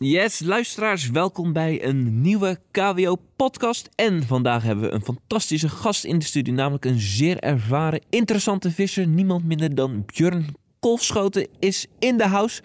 [0.00, 3.88] Yes, luisteraars, welkom bij een nieuwe KWO-podcast.
[3.94, 8.70] En vandaag hebben we een fantastische gast in de studio, namelijk een zeer ervaren, interessante
[8.70, 9.06] visser.
[9.06, 12.62] Niemand minder dan Björn Kolfschoten is in de house.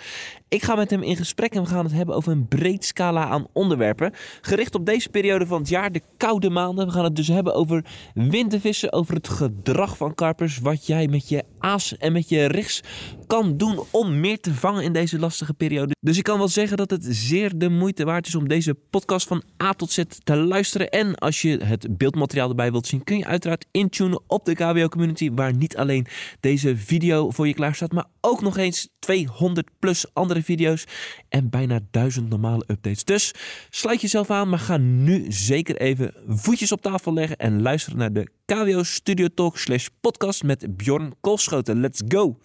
[0.54, 3.28] Ik ga met hem in gesprek en we gaan het hebben over een breed scala
[3.28, 4.14] aan onderwerpen.
[4.42, 6.86] Gericht op deze periode van het jaar, de koude maanden.
[6.86, 10.60] We gaan het dus hebben over wintervissen, over het gedrag van karpers.
[10.60, 12.84] Wat jij met je aas en met je rigs
[13.28, 15.96] kan doen om meer te vangen in deze lastige periode.
[16.00, 19.28] Dus ik kan wel zeggen dat het zeer de moeite waard is om deze podcast
[19.28, 20.90] van A tot Z te luisteren.
[20.90, 24.88] En als je het beeldmateriaal erbij wilt zien, kun je uiteraard intunen op de KWO
[24.88, 25.32] community.
[25.32, 26.08] Waar niet alleen
[26.40, 30.86] deze video voor je klaar staat, maar ook nog eens 200 plus andere video's
[31.30, 33.04] en bijna 1000 normale updates.
[33.04, 33.34] Dus
[33.70, 38.14] sluit jezelf aan, maar ga nu zeker even voetjes op tafel leggen en luisteren naar
[38.14, 41.80] de KWO Studio Talk slash podcast met Bjorn Kolfschoten.
[41.80, 42.38] Let's go!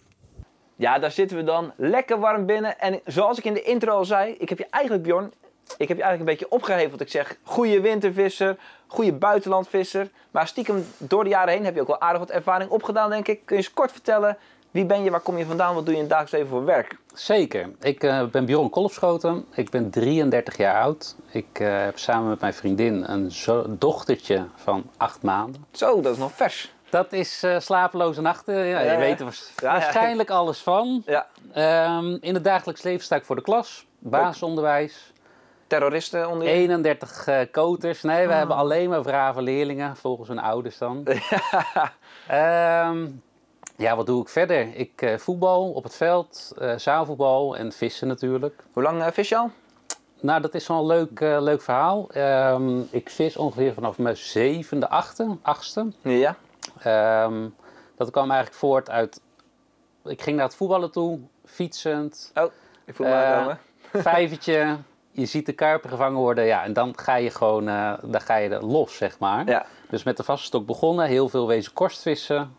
[0.75, 1.73] Ja, daar zitten we dan.
[1.77, 2.79] Lekker warm binnen.
[2.79, 5.31] En zoals ik in de intro al zei, ik heb je eigenlijk, Bjorn,
[5.77, 7.01] ik heb je eigenlijk een beetje opgeheveld.
[7.01, 10.09] Ik zeg, goede wintervisser, goede buitenlandvisser.
[10.31, 13.27] Maar stiekem door de jaren heen heb je ook wel aardig wat ervaring opgedaan, denk
[13.27, 13.45] ik.
[13.45, 14.37] Kun je eens kort vertellen,
[14.71, 16.65] wie ben je, waar kom je vandaan, wat doe je in het dagelijks leven voor
[16.65, 16.97] werk?
[17.13, 17.69] Zeker.
[17.81, 19.45] Ik uh, ben Bjorn Kolfschoten.
[19.53, 21.15] Ik ben 33 jaar oud.
[21.31, 23.31] Ik uh, heb samen met mijn vriendin een
[23.79, 25.65] dochtertje van acht maanden.
[25.71, 26.73] Zo, dat is nog vers.
[26.89, 28.65] Dat is uh, slapeloze nachten.
[28.65, 31.03] Ja, je weet er waarschijnlijk alles van.
[31.05, 31.27] Ja.
[31.97, 33.85] Um, in het dagelijks leven sta ik voor de klas.
[33.99, 35.13] Basisonderwijs.
[35.67, 36.53] Terroristen onder je?
[36.53, 38.01] 31 uh, koters.
[38.01, 38.37] Nee, we oh.
[38.37, 41.07] hebben alleen maar brave leerlingen, volgens hun ouders dan.
[42.31, 43.21] um,
[43.79, 44.75] ja, wat doe ik verder?
[44.75, 48.63] Ik uh, voetbal op het veld, uh, zaalvoetbal en vissen natuurlijk.
[48.73, 49.51] Hoe lang uh, vis je al?
[50.21, 52.09] Nou, dat is wel een leuk, leuk verhaal.
[52.17, 55.91] Um, ik vis ongeveer vanaf mijn zevende, achte, achtste.
[56.01, 56.35] Ja.
[57.25, 57.55] Um,
[57.97, 59.21] dat kwam eigenlijk voort uit...
[60.05, 62.31] Ik ging naar het voetballen toe, fietsend.
[62.35, 62.51] Oh,
[62.85, 63.59] ik voel me aankomen.
[64.11, 64.77] Vijvertje,
[65.11, 66.45] je ziet de karpen gevangen worden.
[66.45, 67.65] Ja, en dan ga je gewoon
[68.01, 69.47] dan ga je los, zeg maar.
[69.47, 69.65] Ja.
[69.89, 71.05] Dus met de vaste stok begonnen.
[71.05, 72.57] Heel veel wezen korstvissen.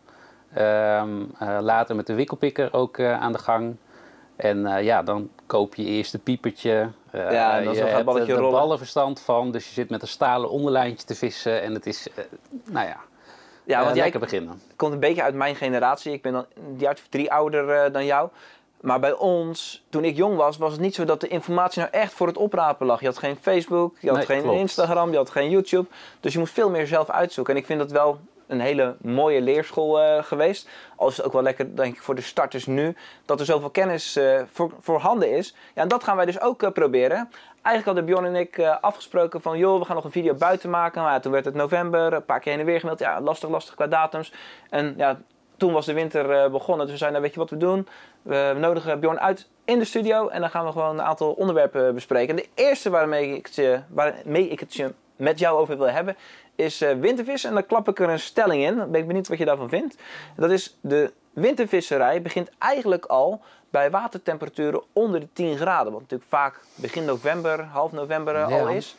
[0.57, 3.75] Um, uh, later met de wikkelpikker ook uh, aan de gang.
[4.35, 6.89] En uh, ja, dan koop je eerst het piepertje.
[7.11, 9.51] ja, en dan je hebt er de ballenverstand van.
[9.51, 11.61] Dus je zit met een stalen onderlijntje te vissen.
[11.61, 12.07] En het is,
[12.65, 12.97] nou ja,
[13.63, 14.61] ja want jij beginnen.
[14.75, 16.11] komt een beetje uit mijn generatie.
[16.11, 18.29] Ik ben dan een jaar of drie ouder dan jou.
[18.81, 21.93] Maar bij ons, toen ik jong was, was het niet zo dat de informatie nou
[21.93, 22.99] echt voor het oprapen lag.
[22.99, 24.57] Je had geen Facebook, je had nee, geen klopt.
[24.57, 25.87] Instagram, je had geen YouTube.
[26.19, 27.53] Dus je moest veel meer zelf uitzoeken.
[27.53, 28.19] En ik vind dat wel
[28.51, 30.69] een hele mooie leerschool uh, geweest.
[30.95, 32.95] Al is het ook wel lekker, denk ik, voor de starters nu,
[33.25, 35.55] dat er zoveel kennis uh, voor, voorhanden is.
[35.75, 37.29] Ja, en dat gaan wij dus ook uh, proberen.
[37.61, 41.01] Eigenlijk hadden Bjorn en ik afgesproken van, joh, we gaan nog een video buiten maken.
[41.01, 42.99] Maar toen werd het november, een paar keer heen en weer gemeld.
[42.99, 44.33] Ja, lastig, lastig qua datums.
[44.69, 45.19] En ja,
[45.57, 46.85] toen was de winter begonnen.
[46.85, 47.87] Dus we zeiden, nou, weet je wat we doen?
[48.21, 51.93] We nodigen Bjorn uit in de studio en dan gaan we gewoon een aantal onderwerpen
[51.93, 52.37] bespreken.
[52.37, 56.15] En de eerste waarmee ik het, waarmee ik het met jou over wil hebben
[56.55, 57.43] is uh, wintervis.
[57.43, 58.77] En daar klap ik er een stelling in.
[58.77, 59.95] Dan ben ik benieuwd wat je daarvan vindt.
[60.35, 65.91] Dat is de wintervisserij begint eigenlijk al bij watertemperaturen onder de 10 graden.
[65.91, 68.59] Wat natuurlijk vaak begin november, half november uh, ja.
[68.59, 68.95] al is.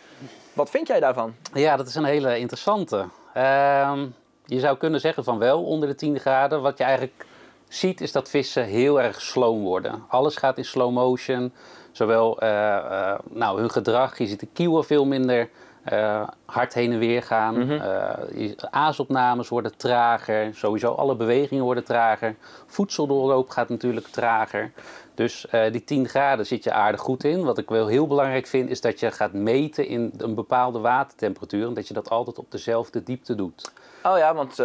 [0.52, 1.34] Wat vind jij daarvan?
[1.54, 3.04] Ja, dat is een hele interessante.
[3.36, 4.02] Uh,
[4.44, 6.62] je zou kunnen zeggen van wel onder de 10 graden.
[6.62, 7.26] Wat je eigenlijk
[7.68, 10.04] ziet is dat vissen heel erg slow worden.
[10.08, 11.52] Alles gaat in slow motion.
[11.92, 15.48] Zowel uh, nou, hun gedrag, je ziet de kieuwen veel minder
[15.92, 17.54] uh, hard heen en weer gaan.
[17.54, 17.80] Mm -hmm.
[18.36, 20.54] uh, aasopnames worden trager.
[20.54, 22.36] Sowieso alle bewegingen worden trager.
[22.66, 24.72] Voedseldoorloop gaat natuurlijk trager.
[25.14, 27.44] Dus uh, die 10 graden zit je aardig goed in.
[27.44, 31.66] Wat ik wel heel belangrijk vind is dat je gaat meten in een bepaalde watertemperatuur.
[31.66, 33.72] En dat je dat altijd op dezelfde diepte doet.
[34.02, 34.58] Oh ja, want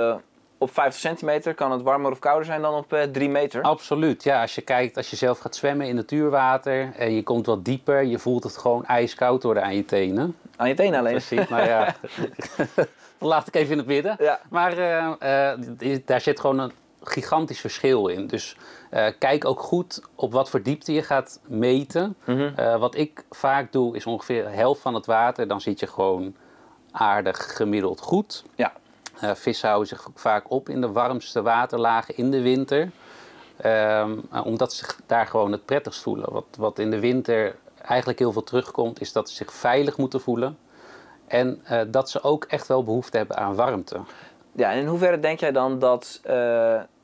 [0.57, 3.61] op 50 centimeter kan het warmer of kouder zijn dan op uh, 3 meter.
[3.61, 4.41] Absoluut, ja.
[4.41, 8.03] Als je kijkt, als je zelf gaat zwemmen in natuurwater en je komt wat dieper,
[8.03, 10.35] je voelt het gewoon ijskoud worden aan je tenen.
[10.55, 11.11] Aan je tenen alleen?
[11.11, 11.95] Precies, nou ja.
[12.75, 12.87] dat
[13.19, 14.15] laat ik even in het midden.
[14.19, 14.39] Ja.
[14.49, 16.71] Maar uh, uh, daar zit gewoon een
[17.03, 18.27] gigantisch verschil in.
[18.27, 18.57] Dus
[19.19, 22.15] kijk ook goed op wat voor diepte je gaat meten.
[22.25, 22.79] Mm -hmm.
[22.79, 25.47] wat ik vaak doe is ongeveer de helft van het water.
[25.47, 26.35] Dan zit je gewoon
[26.91, 28.43] aardig gemiddeld goed.
[28.55, 28.73] Ja.
[29.23, 32.91] Uh, vissen houden zich vaak op in de warmste waterlagen in de winter.
[33.65, 36.33] Um, omdat ze daar gewoon het prettigst voelen.
[36.33, 40.21] Wat, wat in de winter eigenlijk heel veel terugkomt, is dat ze zich veilig moeten
[40.21, 40.57] voelen.
[41.27, 43.99] En uh, dat ze ook echt wel behoefte hebben aan warmte.
[44.51, 46.31] Ja, en in hoeverre denk jij dan dat uh,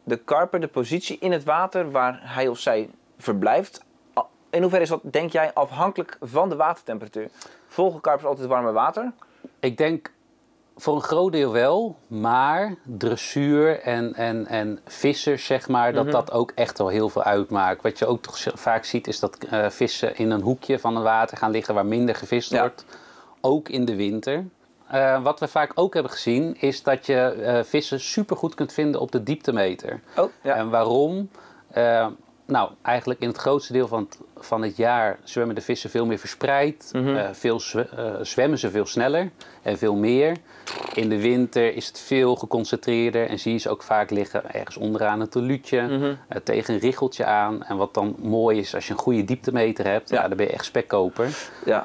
[0.03, 3.83] de karper de positie in het water waar hij of zij verblijft,
[4.49, 7.29] in hoeverre is dat, denk jij, afhankelijk van de watertemperatuur?
[7.67, 9.11] Volgen karpers altijd warme water?
[9.59, 10.11] Ik denk
[10.75, 16.13] voor een groot deel wel, maar dressuur en, en, en vissers, zeg maar, dat Mhm.
[16.13, 17.81] dat ook echt wel heel veel uitmaakt.
[17.81, 21.03] Wat je ook toch vaak ziet, is dat eh, vissen in een hoekje van het
[21.03, 22.59] water gaan liggen waar minder gevist Ja.
[22.59, 22.85] wordt.
[23.41, 24.45] Ook in de winter.
[24.87, 29.01] Eh, wat we vaak ook hebben gezien, is dat je eh, vissen supergoed kunt vinden
[29.01, 29.99] op de dieptemeter.
[30.17, 30.55] Oh, ja.
[30.55, 31.29] En waarom?
[32.45, 36.05] Nou, eigenlijk in het grootste deel van het, van het jaar zwemmen de vissen veel
[36.05, 36.89] meer verspreid.
[36.93, 39.31] Eh, veel eh, zwemmen ze veel sneller
[39.61, 40.37] en veel meer.
[40.93, 44.77] In de winter is het veel geconcentreerder en zie je ze ook vaak liggen ergens
[44.77, 46.13] onderaan een teluutje, Mhm.
[46.27, 47.63] eh, tegen een richeltje aan.
[47.63, 50.21] En wat dan mooi is als je een goede dieptemeter hebt, ja.
[50.21, 50.27] Ja.
[50.27, 51.37] dan ben je echt spekkoper.
[51.65, 51.83] ja,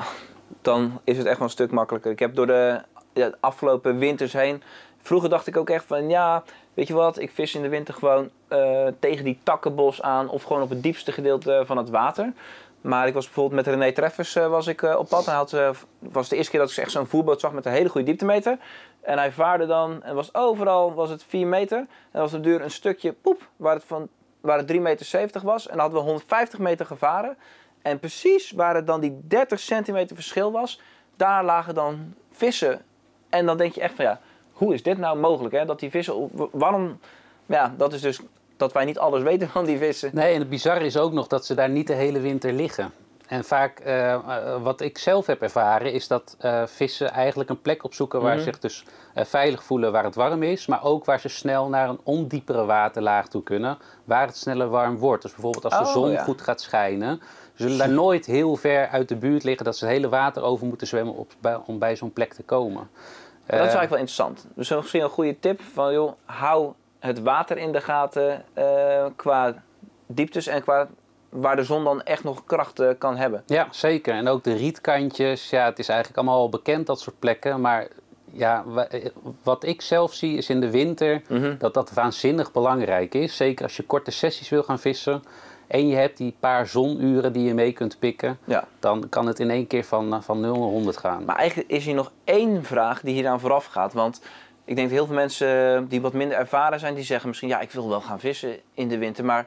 [0.62, 2.10] dan is het echt wel een stuk makkelijker.
[2.10, 2.80] Ik heb door de,
[3.12, 4.62] de afgelopen winters heen.
[5.02, 6.42] Vroeger dacht ik ook echt van ja,
[6.78, 10.42] weet je wat, ik vis in de winter gewoon eh, tegen die takkenbos aan of
[10.42, 12.32] gewoon op het diepste gedeelte van het water.
[12.80, 15.26] Maar ik was bijvoorbeeld met René Treffers eh, was ik, eh, op pad.
[15.26, 17.72] En hij had, was de eerste keer dat ik echt zo'n voerboot zag met een
[17.72, 18.58] hele goede dieptemeter.
[19.00, 21.86] En hij vaarde dan en was overal was het 4 meter.
[22.10, 24.08] En was op de duur een stukje poep waar het, van,
[24.40, 25.64] waar het 3,70 meter was.
[25.64, 27.36] En dan hadden we 150 meter gevaren.
[27.82, 30.80] En precies waar het dan die 30 centimeter verschil was,
[31.16, 32.82] daar lagen dan vissen.
[33.28, 34.20] En dan denk je echt van ja,
[34.58, 35.54] hoe is dit nou mogelijk?
[35.54, 35.64] Hè?
[35.64, 36.98] Dat die vissen, waarom,
[37.46, 38.20] ja, dat is dus
[38.56, 40.10] dat wij niet alles weten van die vissen.
[40.12, 42.92] Nee, en het bizarre is ook nog dat ze daar niet de hele winter liggen.
[43.26, 44.22] En vaak, eh, eh,
[44.62, 48.38] wat ik zelf heb ervaren, is dat eh, vissen eigenlijk een plek opzoeken waar Mhm.
[48.38, 48.84] ze zich dus
[49.14, 53.28] veilig voelen waar het warm is, maar ook waar ze snel naar een ondiepere waterlaag
[53.28, 55.22] toe kunnen, waar het sneller warm wordt.
[55.22, 56.22] Dus bijvoorbeeld als de Oh, zon ja.
[56.22, 57.20] goed gaat schijnen,
[57.54, 60.66] zullen daar nooit heel ver uit de buurt liggen dat ze het hele water over
[60.66, 62.88] moeten zwemmen op, bij- om bij zo'n plek te komen.
[63.56, 64.46] Dat is Eh, eigenlijk wel interessant.
[64.54, 69.54] Dus misschien een goede tip van joh, hou het water in de gaten eh, qua
[70.06, 70.88] dieptes en qua
[71.28, 73.42] waar de zon dan echt nog kracht eh, kan hebben.
[73.46, 74.14] Ja, zeker.
[74.14, 75.50] En ook de rietkantjes.
[75.50, 77.60] Ja, het is eigenlijk allemaal al bekend, dat soort plekken.
[77.60, 77.86] Maar
[78.32, 79.06] ja, wa- eh,
[79.42, 81.54] wat ik zelf zie is in de winter Mhm.
[81.58, 83.36] dat dat waanzinnig belangrijk is.
[83.36, 85.22] Zeker als je korte sessies wil gaan vissen.
[85.68, 88.38] En je hebt die paar zonuren die je mee kunt pikken.
[88.44, 88.64] Ja.
[88.78, 91.24] Dan kan het in één keer van, eh, van 0 naar 100 gaan.
[91.24, 93.92] Maar eigenlijk is hier nog één vraag die hieraan vooraf gaat.
[93.92, 94.20] Want
[94.64, 97.60] ik denk dat heel veel mensen die wat minder ervaren zijn, die zeggen misschien ja,
[97.60, 99.24] ik wil wel gaan vissen in de winter.
[99.24, 99.46] Maar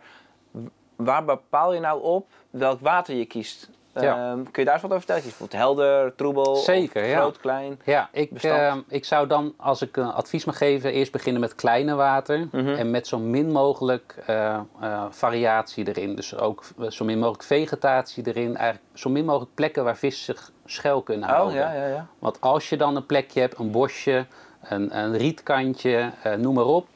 [0.95, 3.69] waar bepaal je nou op welk water je kiest?
[3.93, 4.31] Ja.
[4.31, 5.21] Ehm, kun je daar eens wat over vertellen?
[5.21, 7.19] Je bijvoorbeeld helder, troebel, Zeker, of ja.
[7.19, 7.79] groot, klein?
[7.85, 8.55] Ja, ik, bestand.
[8.55, 12.47] eh, ik zou dan, als ik een advies mag geven, eerst beginnen met kleine water.
[12.51, 12.67] Mhm.
[12.67, 16.15] En met zo min mogelijk eh, eh, variatie erin.
[16.15, 18.57] Dus ook zo min mogelijk vegetatie erin.
[18.57, 21.57] Eigenlijk zo min mogelijk plekken waar vissen zich schuil kunnen Oh, houden.
[21.59, 22.07] ja, ja, ja.
[22.19, 24.25] Want als je dan een plekje hebt, een bosje,
[24.61, 26.88] een, een rietkantje, eh, noem maar op.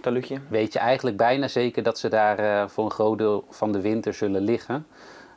[0.00, 0.38] Talutje.
[0.48, 3.80] Weet je eigenlijk bijna zeker dat ze daar eh, voor een groot deel van de
[3.80, 4.86] winter zullen liggen.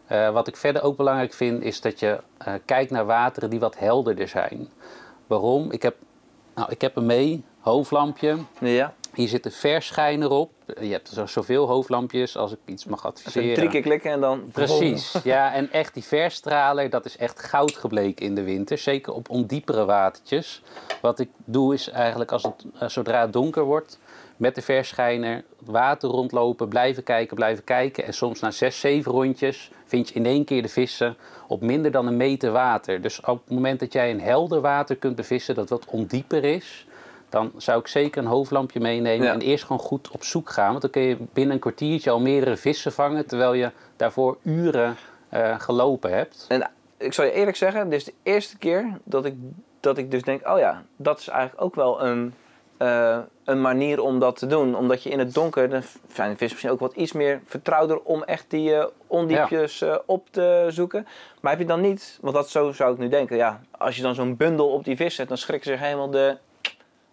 [0.08, 3.60] Eh, wat ik verder ook belangrijk vind, is dat je eh, kijkt naar wateren die
[3.60, 4.70] wat helderder zijn.
[5.28, 5.72] Waarom?
[5.72, 5.96] Ik heb,
[6.56, 8.38] nou, ik heb hem mee, hoofdlampje.
[8.60, 8.94] Ja.
[9.14, 10.52] Hier zit een verschijner op.
[10.80, 13.54] Je hebt zo, zoveel hoofdlampjes als ik iets mag adviseren.
[13.54, 14.50] drie keer klikken en dan...
[14.52, 15.54] Precies, ja.
[15.54, 18.78] En echt die verstraler, dat is echt goud gebleken in de winter.
[18.78, 20.62] Zeker op ondiepere watertjes.
[21.02, 24.00] Wat ik doe is eigenlijk als het, eh, zodra het donker wordt,
[24.38, 28.06] met de verschijner water rondlopen, blijven kijken, blijven kijken.
[28.06, 31.16] En soms na zes, zeven rondjes vind je in één keer de vissen
[31.48, 33.02] op minder dan een meter water.
[33.02, 36.88] Dus op het moment dat jij een helder water kunt bevissen dat wat ondieper is,
[37.30, 39.34] dan zou ik zeker een hoofdlampje meenemen Ja.
[39.34, 40.70] en eerst gewoon goed op zoek gaan.
[40.70, 44.96] Want dan kun je binnen een kwartiertje al meerdere vissen vangen, terwijl je daarvoor uren
[45.30, 46.46] eh, gelopen hebt.
[46.48, 49.34] En ik zal je eerlijk zeggen, dit is de eerste keer dat ik,
[49.80, 52.34] dat ik dus denk, oh ja, dat is eigenlijk ook wel een,
[52.78, 54.76] eh, een manier om dat te doen.
[54.76, 55.82] Omdat je in het donker, dan
[56.14, 59.96] zijn de vissen misschien ook wat iets meer vertrouwder om echt die eh, ondiepjes eh,
[60.06, 61.08] op te zoeken.
[61.42, 64.02] Maar heb je dan niet, want dat zo zou ik nu denken, ja, als je
[64.02, 66.38] dan zo'n bundel op die vis zet, dan schrikken ze zich helemaal de...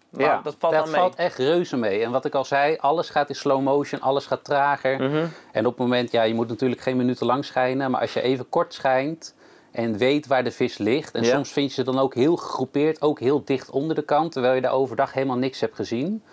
[0.09, 0.99] Maar dat valt dan mee.
[0.99, 2.03] valt echt reuze mee.
[2.03, 5.01] En wat ik al zei, alles gaat in slow motion, alles gaat trager.
[5.01, 5.25] Mhm.
[5.51, 8.21] En op het moment, ja, je moet natuurlijk geen minuten lang schijnen, maar als je
[8.21, 9.35] even kort schijnt
[9.75, 11.35] en weet waar de vis ligt, en Ja.
[11.35, 14.53] soms vind je ze dan ook heel gegroepeerd, ook heel dicht onder de kant, terwijl
[14.55, 16.23] je daar overdag helemaal niks hebt gezien.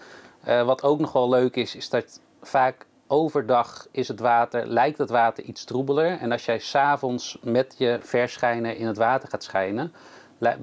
[0.44, 4.98] Eh, wat ook nog wel leuk is, is dat vaak overdag is het water, lijkt
[4.98, 6.18] het water iets troebeler.
[6.18, 9.92] En als jij s'avonds met je verschijner in het water gaat schijnen,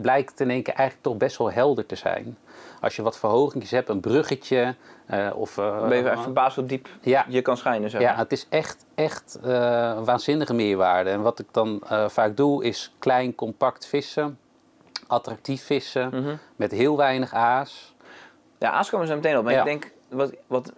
[0.01, 2.37] blijkt in één keer eigenlijk toch best wel helder te zijn.
[2.81, 5.57] Als je wat verhogingjes hebt, een bruggetje eh, of...
[5.57, 8.47] eh, ben je echt verbaasd hoe diep ja, je kan schijnen, zeg ja, het is
[8.49, 11.09] echt, echt eh, waanzinnige meerwaarde.
[11.09, 14.37] En wat ik dan vaak doe, is klein, compact vissen.
[15.07, 16.35] Attractief vissen, Mhm.
[16.55, 17.95] met heel weinig aas.
[18.59, 19.43] Ja, Aas komen ze meteen op.
[19.43, 19.59] Maar Ja.
[19.59, 20.73] ik denk, wat, wat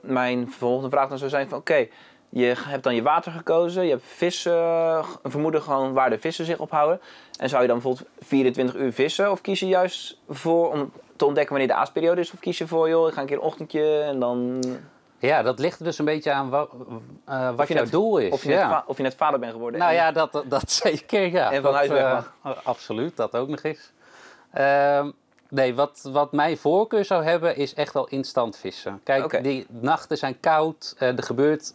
[0.00, 1.58] mijn volgende vraag dan zou zijn van...
[1.58, 1.88] Oké,
[2.28, 6.18] Je hebt dan je water gekozen, je hebt vissen, uh, een vermoeden gewoon waar de
[6.18, 7.00] vissen zich ophouden.
[7.38, 11.24] En zou je dan bijvoorbeeld 24 uur vissen of kies je juist voor om te
[11.24, 12.32] ontdekken wanneer de aasperiode is?
[12.32, 14.62] Of kies je voor, joh, ik ga een keer een ochtendje en dan...
[15.18, 16.70] Ja, dat ligt er dus een beetje aan wat,
[17.28, 18.32] uh, wat jouw doel is.
[18.32, 18.68] Of je, ja.
[18.68, 19.80] net, of je net vader bent geworden.
[19.80, 21.52] Nou ja, dat, dat zeker, ja.
[21.52, 22.34] En van huis weg mag.
[22.46, 23.92] Uh, absoluut, dat ook nog eens.
[24.52, 25.10] Ehm,
[25.48, 29.00] nee, wat, wat mijn voorkeur zou hebben is echt wel instant vissen.
[29.04, 30.94] Kijk, die nachten zijn koud.
[30.98, 31.74] eh, er gebeurt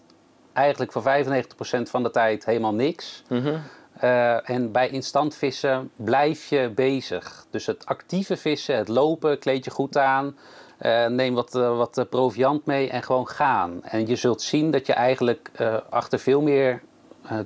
[0.53, 3.23] eigenlijk voor 95% van de tijd helemaal niks.
[3.29, 3.55] Mhm.
[3.93, 7.45] Eh, en bij instant vissen blijf je bezig.
[7.49, 10.37] Dus het actieve vissen, het lopen, kleed je goed aan.
[10.77, 13.79] eh, neem wat, eh, wat proviant mee en gewoon gaan.
[13.83, 15.51] En je zult zien dat je eigenlijk
[15.89, 16.81] achter veel meer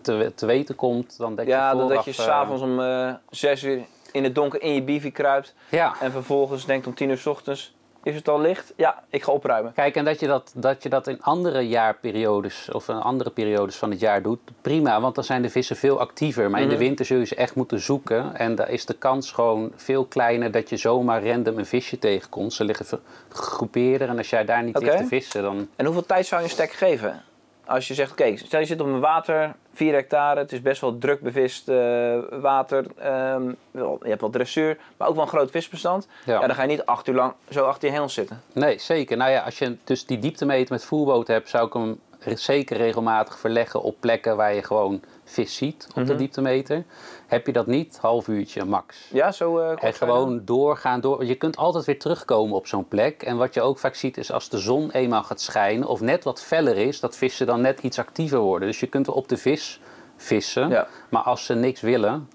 [0.02, 2.06] te, te weten komt dan dat Ja, je dat, vooraf...
[2.06, 2.82] dat je s'avonds om
[3.30, 5.54] 6 uur in het donker in je bivie kruipt.
[5.70, 8.74] Ja, En vervolgens denkt om 10 uur s ochtends, is het al licht?
[8.76, 9.74] Ja, ik ga opruimen.
[9.74, 13.76] Kijk, en dat je dat, dat je dat in andere jaarperiodes of in andere periodes
[13.76, 16.50] van het jaar doet, prima, want dan zijn de vissen veel actiever.
[16.50, 16.84] Maar in de Mhm.
[16.84, 18.36] winter zul je ze echt moeten zoeken.
[18.36, 22.54] En daar is de kans gewoon veel kleiner dat je zomaar random een visje tegenkomt.
[22.54, 23.00] Ze liggen
[23.30, 24.86] gegroepeerder en als jij daar niet Oké.
[24.86, 25.68] ligt te vissen, dan...
[25.76, 27.22] En hoeveel tijd zou je een stek geven?
[27.68, 30.82] Als je zegt, oké, stel je zit op een water, 4 hectare, het is best
[30.82, 32.86] wel druk bevist eh, water.
[32.98, 36.08] ehm, wel, je hebt wel dressuur, maar ook wel een groot visbestand.
[36.26, 36.40] Ja.
[36.40, 38.42] dan ga je niet acht uur lang zo achter je hengel zitten.
[38.54, 39.18] Nee, zeker.
[39.18, 42.00] Nou ja, als je dus die dieptemeter met voerboot hebt, zou ik hem
[42.36, 46.18] zeker regelmatig verleggen op plekken waar je gewoon vis ziet op de Mhm.
[46.18, 46.84] dieptemeter.
[47.28, 49.10] Heb je dat niet, half uurtje max.
[49.14, 51.02] Ja, zo kort En gewoon doorgaan.
[51.02, 51.26] Door.
[51.26, 53.24] Je kunt altijd weer terugkomen op zo'n plek.
[53.24, 56.24] En wat je ook vaak ziet is als de zon eenmaal gaat schijnen of net
[56.24, 58.68] wat feller is, dat vissen dan net iets actiever worden.
[58.68, 59.82] Dus je kunt wel op de vis
[60.16, 60.88] vissen, Ja.
[61.10, 62.30] maar als ze niks willen,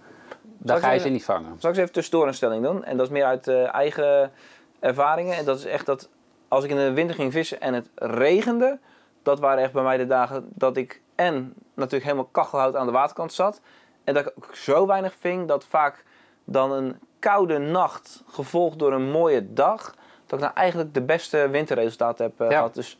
[0.58, 1.44] dan ga je ze niet vangen.
[1.46, 2.84] Zal ik eens even tussendoor een stelling doen?
[2.84, 4.32] En dat is meer uit eh, eigen
[4.80, 5.36] ervaringen.
[5.36, 6.08] En dat is echt dat
[6.48, 8.78] als ik in de winter ging vissen en het regende,
[9.22, 12.92] dat waren echt bij mij de dagen dat ik en natuurlijk helemaal kachelhout aan de
[12.92, 13.60] waterkant zat.
[14.04, 16.04] En dat ik ook zo weinig ving dat vaak
[16.44, 19.94] dan een koude nacht gevolgd door een mooie dag,
[20.26, 22.56] dat ik nou eigenlijk de beste winterresultaten heb eh, Ja.
[22.56, 22.74] gehad.
[22.74, 22.98] Dus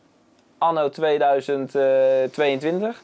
[0.58, 3.02] anno 2022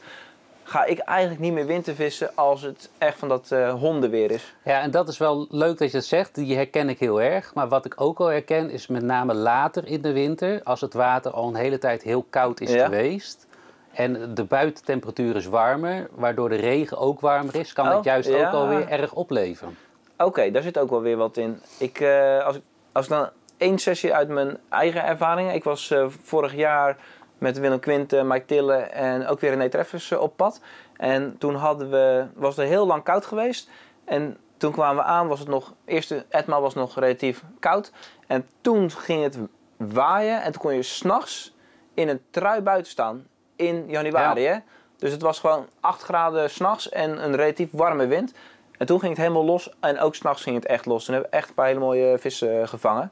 [0.63, 4.55] ga ik eigenlijk niet meer wintervissen als het echt van dat eh, hondenweer is.
[4.63, 6.35] Ja, en dat is wel leuk dat je het zegt.
[6.35, 7.53] Die herken ik heel erg.
[7.53, 10.93] Maar wat ik ook wel herken is met name later in de winter, als het
[10.93, 12.83] water al een hele tijd heel koud is Ja.
[12.85, 13.47] geweest.
[13.93, 18.29] En de buitentemperatuur is warmer, waardoor de regen ook warmer is, kan Oh, het juist
[18.29, 18.47] ja.
[18.47, 19.77] ook alweer erg opleveren.
[20.17, 21.61] Oké, daar zit ook wel weer wat in.
[21.77, 25.53] Ik, eh, als, ik, als ik dan één sessie uit mijn eigen ervaringen.
[25.53, 26.97] Ik was eh, vorig jaar
[27.37, 30.61] met Willem Quinten, Mike Tille en ook weer René Treffers eh, op pad.
[30.97, 33.69] En toen hadden we, was het heel lang koud geweest.
[34.05, 37.91] En toen kwamen we aan, was het nog, eerste etmaal was nog relatief koud.
[38.27, 39.37] En toen ging het
[39.77, 41.55] waaien en toen kon je s'nachts
[41.93, 43.27] in een trui buiten staan.
[43.59, 44.57] In januari, hè?
[44.97, 48.33] Dus het was gewoon 8 graden s'nachts en een relatief warme wind.
[48.77, 49.69] En toen ging het helemaal los.
[49.79, 51.05] En ook s'nachts ging het echt los.
[51.05, 53.11] Toen hebben we echt een paar hele mooie vissen eh, gevangen.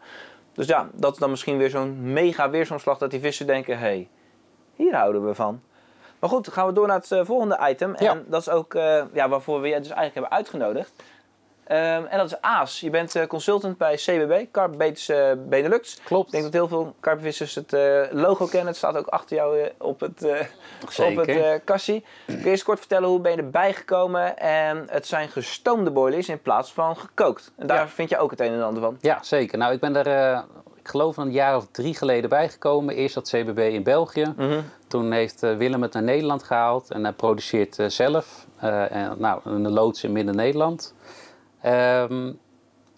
[0.54, 3.78] Dus ja, dat is dan misschien weer zo'n mega weersomslag dat die vissen denken...
[3.78, 4.08] hé, hey,
[4.76, 5.62] hier houden we van.
[6.20, 7.96] Maar goed, gaan we door naar het eh, volgende item.
[8.00, 8.12] Ja.
[8.12, 11.04] En dat is ook eh, ja, waarvoor we je dus eigenlijk hebben uitgenodigd.
[11.68, 12.80] Ehm, en dat is Aas.
[12.80, 16.00] Je bent eh, consultant bij CBB, Carbetes eh Benelux.
[16.04, 16.26] Klopt.
[16.26, 18.68] Ik denk dat heel veel karpenvissers het eh, logo kennen.
[18.68, 20.24] Het staat ook achter jou op het,
[21.08, 22.06] op het kassie.
[22.26, 24.38] Kun je eens kort vertellen hoe ben je erbij gekomen?
[24.38, 27.52] En het zijn gestoomde boilies in plaats van gekookt.
[27.58, 27.88] En daar Ja.
[27.88, 28.98] vind je ook het een en ander van.
[29.02, 29.58] Ja, zeker.
[29.58, 30.38] Nou, ik ben er,
[30.76, 32.96] ik geloof een jaar of drie geleden bijgekomen.
[32.96, 34.34] Eerst dat CBB in België.
[34.38, 34.62] Mhm.
[34.88, 38.46] Toen heeft Willem het naar Nederland gehaald en hij produceert zelf.
[38.60, 40.94] en, nou, een loods in Midden-Nederland.
[41.68, 42.32] Ehm,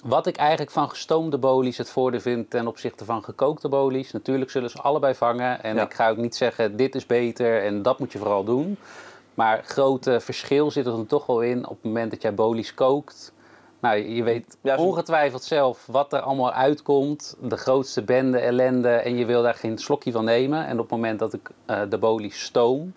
[0.05, 4.11] wat ik eigenlijk van gestoomde bolies het voordeel vind ten opzichte van gekookte bolies.
[4.11, 5.63] Natuurlijk zullen ze allebei vangen.
[5.63, 5.83] En Ja.
[5.83, 8.77] ik ga ook niet zeggen dit is beter en dat moet je vooral doen.
[9.33, 12.73] Maar grote verschil zit er dan toch wel in op het moment dat jij bolies
[12.73, 13.33] kookt.
[13.81, 17.35] Nou, je weet ongetwijfeld zelf wat er allemaal uitkomt.
[17.41, 18.89] De grootste bende, ellende.
[18.89, 20.65] En je wil daar geen slokje van nemen.
[20.65, 22.93] En op het moment dat ik eh, de bolies stoom,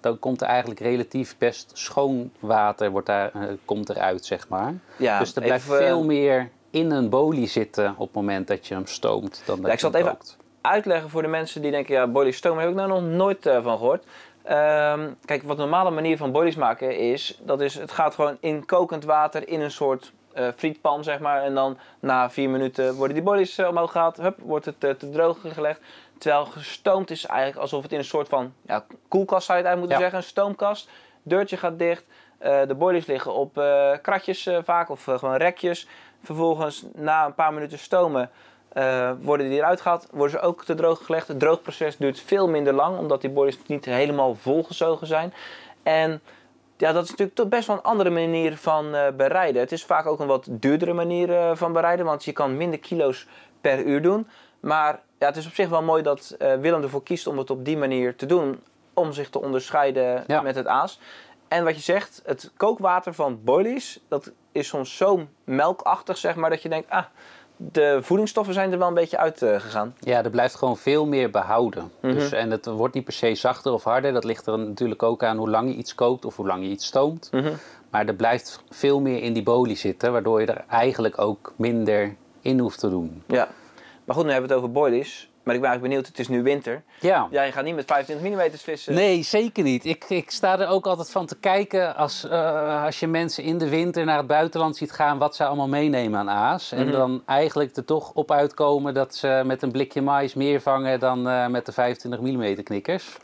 [0.00, 4.74] dan komt er eigenlijk relatief best schoon water wordt daar, eh, komt eruit, zeg maar.
[4.96, 8.46] Ja, dus er blijft even, eh, veel meer in een bolie zitten op het moment
[8.46, 10.36] dat je hem stoomt dan dat Ja, ik zal het even kookt.
[10.60, 13.62] uitleggen voor de mensen die denken, ja, boilies stomen heb ik nou nog nooit eh,
[13.62, 14.04] van gehoord.
[14.42, 18.36] Ehm, kijk, wat de normale manier van boilies maken is, dat is, het gaat gewoon
[18.40, 21.42] in kokend water in een soort eh, frietpan, zeg maar.
[21.42, 25.10] En dan na vier minuten worden die boilies eh, omhoog gehaald, hup, wordt het te
[25.10, 25.80] droog gelegd.
[26.18, 29.72] Terwijl gestoomd is eigenlijk alsof het in een soort van ja, koelkast zou je het
[29.74, 30.02] eigenlijk moeten Ja.
[30.02, 30.90] zeggen, een stoomkast.
[31.22, 32.04] Deurtje gaat dicht,
[32.38, 35.88] eh, de boilies liggen op eh, kratjes eh, vaak of gewoon rekjes.
[36.22, 38.30] Vervolgens na een paar minuten stomen
[39.20, 41.28] worden die eruit gehaald, worden ze ook te droog gelegd.
[41.28, 45.34] Het droogproces duurt veel minder lang, omdat die boilies niet helemaal volgezogen zijn.
[45.82, 46.20] En
[46.76, 49.60] ja, dat is natuurlijk toch best wel een andere manier van bereiden.
[49.62, 53.26] Het is vaak ook een wat duurdere manier van bereiden, want je kan minder kilo's
[53.60, 54.28] per uur doen.
[54.60, 57.50] Maar ja, het is op zich wel mooi dat eh, Willem ervoor kiest om het
[57.50, 58.60] op die manier te doen,
[58.94, 60.40] om zich te onderscheiden Ja.
[60.40, 61.00] met het aas.
[61.48, 66.50] En wat je zegt, het kookwater van boilies, dat is soms zo melkachtig, zeg maar,
[66.50, 67.04] dat je denkt, ah,
[67.56, 69.94] de voedingsstoffen zijn er wel een beetje uitgegaan.
[70.00, 71.90] Ja, er blijft gewoon veel meer behouden.
[72.00, 72.14] Mhm.
[72.14, 74.12] dus, en het wordt niet per se zachter of harder.
[74.12, 76.68] Dat ligt er natuurlijk ook aan hoe lang je iets kookt of hoe lang je
[76.70, 77.30] iets stoomt.
[77.90, 82.14] Maar er blijft veel meer in die bolie zitten, waardoor je er eigenlijk ook minder
[82.40, 83.22] in hoeft te doen.
[83.26, 83.48] Ja.
[84.06, 85.30] Maar goed, nu hebben we het over boilies.
[85.42, 86.82] Maar ik ben eigenlijk benieuwd, het is nu winter.
[87.00, 87.28] Ja.
[87.30, 88.94] Ja, je gaat niet met 25 mm vissen.
[88.94, 89.84] Nee, zeker niet.
[89.84, 93.58] Ik, ik sta er ook altijd van te kijken als, eh, als je mensen in
[93.58, 96.72] de winter naar het buitenland ziet gaan, wat ze allemaal meenemen aan aas.
[96.72, 96.92] En Mhm.
[96.92, 101.28] dan eigenlijk er toch op uitkomen dat ze met een blikje mais meer vangen dan
[101.28, 103.16] eh, met de 25 mm knikkers.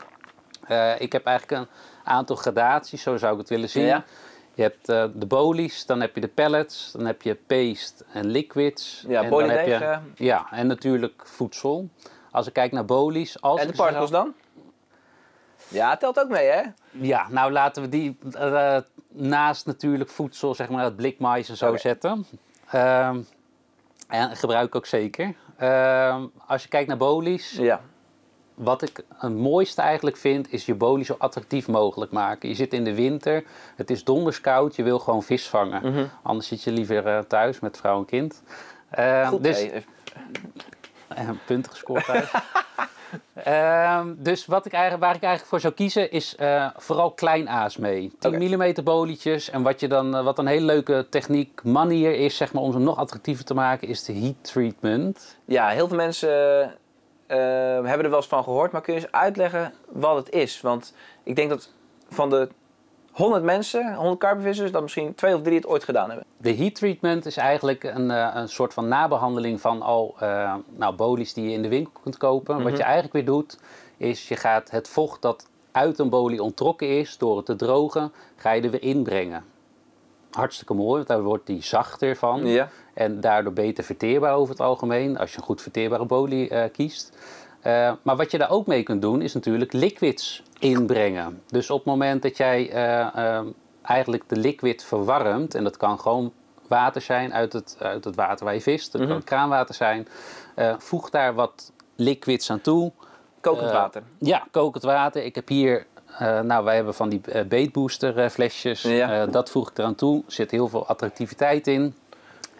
[0.67, 1.67] Eh, ik heb eigenlijk een
[2.03, 3.85] aantal gradaties, zo zou ik het willen zien.
[3.85, 4.03] Ja.
[4.53, 8.25] Je hebt eh, de bolies, dan heb je de pellets, dan heb je paste en
[8.25, 9.05] liquids.
[9.07, 9.99] Ja, en dan heb je.
[10.15, 11.89] Ja, en natuurlijk voedsel.
[12.31, 13.41] Als ik kijk naar bolies...
[13.41, 14.33] Als En de particles dan?
[15.67, 16.61] Ja, telt ook mee, hè?
[16.91, 21.77] Ja, nou laten we die eh, naast natuurlijk voedsel, zeg maar het blikmais en zo
[21.77, 22.25] zetten.
[22.69, 23.19] Ehm,
[24.07, 25.35] en gebruik ik ook zeker.
[25.57, 27.81] Ehm, als je kijkt naar bolies, Ja.
[28.55, 32.49] Wat ik het mooiste eigenlijk vind, is je bolie zo attractief mogelijk maken.
[32.49, 33.43] Je zit in de winter,
[33.75, 35.91] het is donders koud, je wil gewoon vis vangen.
[35.91, 36.05] Mhm.
[36.23, 38.43] Anders zit je liever eh, thuis met vrouw en kind.
[38.89, 39.83] Ehm, Goed, dus, hey,
[41.07, 42.31] eh, punten gescoord thuis.
[43.33, 47.49] Ehm, dus wat ik eigenlijk, waar ik eigenlijk voor zou kiezen is eh, vooral klein
[47.49, 48.11] aas mee.
[48.19, 48.55] 10 Oké.
[48.55, 49.49] mm bolietjes.
[49.49, 52.79] En wat, je dan, wat een hele leuke techniek manier is zeg maar, om ze
[52.79, 55.37] nog attractiever te maken, is de heat treatment.
[55.45, 56.73] Ja, heel veel mensen
[57.33, 58.71] eh, hebben er wel eens van gehoord.
[58.71, 60.61] Maar kun je eens uitleggen wat het is?
[60.61, 61.69] Want ik denk dat
[62.09, 62.49] van de
[63.11, 66.25] 100 mensen, 100 karpenvissers, dat misschien twee of drie het ooit gedaan hebben.
[66.37, 70.95] De heat treatment is eigenlijk een, eh, een soort van nabehandeling van al eh, nou,
[70.95, 72.63] bolies die je in de winkel kunt kopen.
[72.63, 73.59] Wat je eigenlijk weer doet,
[73.97, 78.11] is je gaat het vocht dat uit een bolie ontrokken is, door het te drogen,
[78.35, 79.43] ga je er weer inbrengen.
[80.31, 82.45] Hartstikke mooi, want daar wordt die zachter van.
[82.45, 82.69] Ja.
[82.93, 87.17] En daardoor beter verteerbaar over het algemeen, als je een goed verteerbare bolie eh, kiest.
[87.61, 91.41] Eh, maar wat je daar ook mee kunt doen, is natuurlijk liquids inbrengen.
[91.47, 93.39] Dus op het moment dat jij eh,
[93.81, 96.33] eigenlijk de liquid verwarmt, en dat kan gewoon
[96.67, 100.07] water zijn uit het, uit het water waar je vist, dat kan kraanwater zijn,
[100.77, 102.91] voeg daar wat liquids aan toe.
[103.41, 104.03] Kokend water.
[104.17, 105.23] Ja, kokend water.
[105.23, 105.85] Ik heb hier,
[106.19, 108.81] nou wij hebben van die beetbooster flesjes.
[108.81, 109.25] Ja.
[109.25, 110.23] Dat voeg ik eraan toe.
[110.25, 111.95] Er zit heel veel attractiviteit in.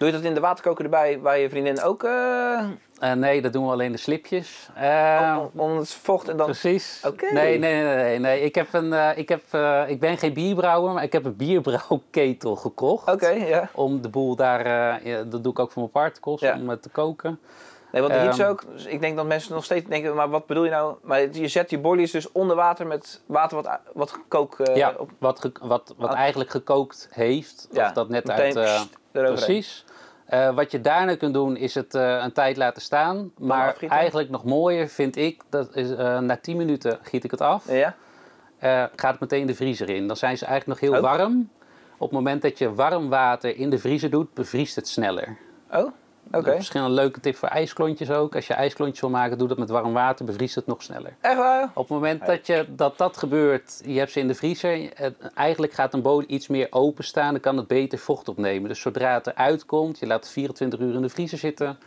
[0.04, 2.04] Doe je dat in de waterkoker erbij, waar je vriendin ook...
[2.04, 2.60] eh,
[3.00, 4.70] Eh, nee, dat doen we alleen de slipjes.
[4.76, 6.46] Eh, om, om het vocht en dan...
[6.46, 7.02] Precies.
[7.06, 7.34] Oké.
[7.34, 8.42] Nee, nee, nee, nee.
[8.42, 9.42] Ik, heb een, eh, ik, heb,
[9.88, 13.12] ik ben geen bierbrouwer, maar ik heb een bierbrouwketel gekocht.
[13.12, 13.70] Oké, ja.
[13.74, 14.64] Om de boel daar,
[15.30, 17.40] dat doe ik ook voor mijn particles, om het te koken.
[17.92, 18.50] Nee, want de is Ehm.
[18.50, 18.64] ook...
[18.74, 20.96] Dus ik denk dat mensen nog steeds denken, maar wat bedoel je nou?
[21.02, 24.60] Maar je zet je boilies dus onder water met water wat, wat gekook...
[24.60, 26.18] eh, ja, op, wat, ge- wat, wat Ah.
[26.18, 27.68] eigenlijk gekookt heeft.
[27.72, 28.56] Ja, of dat net uit...
[28.56, 29.36] eroverheen.
[29.46, 29.86] precies.
[30.34, 33.32] Eh, wat je daarna kunt doen, is het eh, een tijd laten saan.
[33.38, 37.42] Maar eigenlijk nog mooier vind ik, dat is, eh, na 10 minuten giet ik het
[37.42, 37.72] af.
[37.72, 37.96] Ja?
[38.96, 40.08] gaat het meteen de vriezer in.
[40.08, 41.10] Dan zijn ze eigenlijk nog heel Oh.
[41.10, 41.50] warm.
[41.98, 45.38] Op het moment dat je warm water in de vriezer doet, bevriest het sneller.
[45.72, 45.92] Oh,
[46.32, 46.44] oké.
[46.44, 48.36] Dat is misschien een leuke tip voor ijsklontjes ook.
[48.36, 51.16] Als je ijsklontjes wil maken, doe dat met warm water, bevriest het nog sneller.
[51.22, 51.64] Echt waar?
[51.74, 54.94] Op het moment dat, je, dat dat gebeurt, je hebt ze in de vriezer,
[55.36, 58.70] eigenlijk gaat een bolie iets meer openstaan, dan kan het beter vocht opnemen.
[58.70, 61.78] Dus zodra het eruit komt, je laat het 24 uur in de vriezer zitten,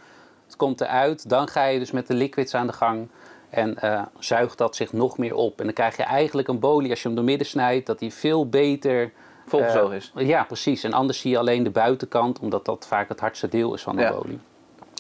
[0.47, 3.09] het komt eruit, dan ga je dus met de liquids aan de gang
[3.51, 5.59] en eh, zuigt dat zich nog meer op.
[5.59, 8.13] En dan krijg je eigenlijk een bolie, als je hem door midden snijdt, dat die
[8.13, 9.13] veel beter...
[9.47, 10.13] Volgezogen eh, is.
[10.15, 10.85] Ja, precies.
[10.85, 13.97] En anders zie je alleen de buitenkant, omdat dat vaak het hardste deel is van
[13.97, 14.13] de Ja.
[14.13, 14.39] bolie.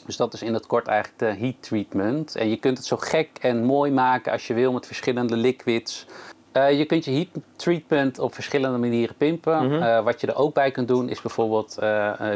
[0.06, 2.36] Dus dat is in het kort eigenlijk de heat treatment.
[2.36, 6.06] En je kunt het zo gek en mooi maken als je wil met verschillende liquids.
[6.52, 9.66] Eh, je kunt je heat treatment op verschillende manieren pimpen.
[9.66, 9.82] Mhm.
[9.82, 11.74] Eh, wat je er ook bij kunt doen is bijvoorbeeld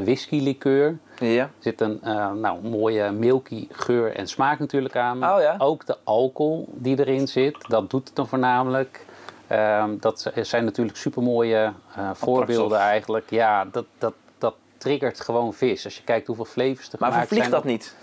[0.04, 0.98] whisky likeur.
[1.18, 1.42] Ja.
[1.42, 2.00] Er zit een
[2.40, 5.16] nou, mooie milky geur en smaak natuurlijk aan.
[5.16, 5.54] Oh ja.
[5.58, 9.04] Ook de alcohol die erin zit, dat doet het dan voornamelijk.
[9.50, 13.30] Ehm, dat zijn natuurlijk supermooie eh voorbeelden eigenlijk.
[13.30, 15.84] Ja, dat, dat, dat triggert gewoon vis.
[15.84, 17.62] Als je kijkt hoeveel flavors er Maar gemaakt vervliegt zijn.
[17.62, 17.94] dat niet?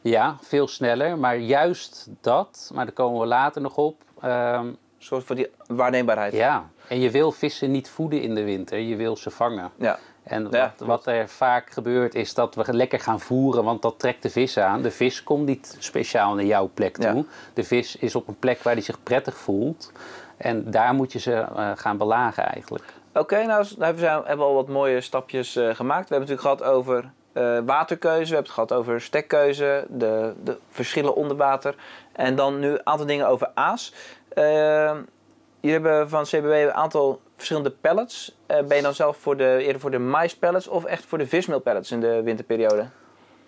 [0.00, 1.18] Ja, veel sneller.
[1.18, 3.96] Maar juist dat, maar daar komen we later nog op.
[4.20, 6.32] Een soort van die waarneembaarheid.
[6.32, 8.78] ja, en je wil vissen niet voeden in de winter.
[8.78, 9.70] Je wil ze vangen.
[9.76, 9.98] Ja.
[10.22, 13.98] En Ja, wat, wat er vaak gebeurt is dat we lekker gaan voeren, want dat
[13.98, 14.82] trekt de vis aan.
[14.82, 17.16] De vis komt niet speciaal naar jouw plek toe.
[17.16, 17.24] Ja.
[17.54, 19.92] De vis is op een plek waar hij zich prettig voelt.
[20.40, 22.84] En daar moet je ze eh, gaan belagen eigenlijk.
[23.12, 26.08] Oké, nou hebben we al wat mooie stapjes eh, gemaakt.
[26.08, 30.34] We hebben het natuurlijk gehad over eh, waterkeuze, we hebben het gehad over stekkeuze, de,
[30.44, 31.74] de verschillen onder water.
[32.12, 33.94] En dan nu een aantal dingen over aas.
[34.34, 34.92] Uh,
[35.60, 38.36] jullie hebben van CBW een aantal verschillende pellets.
[38.46, 41.26] Eh, ben je dan zelf voor de, eerder voor de maispellets of echt voor de
[41.26, 42.86] vismeelpellets in de winterperiode?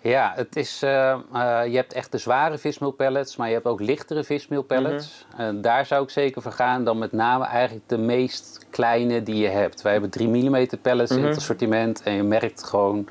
[0.03, 1.19] Ja, het is, eh, eh,
[1.67, 5.25] je hebt echt de zware vismeelpellets, maar je hebt ook lichtere vismeelpellets.
[5.37, 6.83] En daar zou ik zeker voor gaan.
[6.83, 9.81] Dan met name eigenlijk de meest kleine die je hebt.
[9.81, 13.07] Wij hebben 3 mm pellets in het assortiment en je merkt gewoon,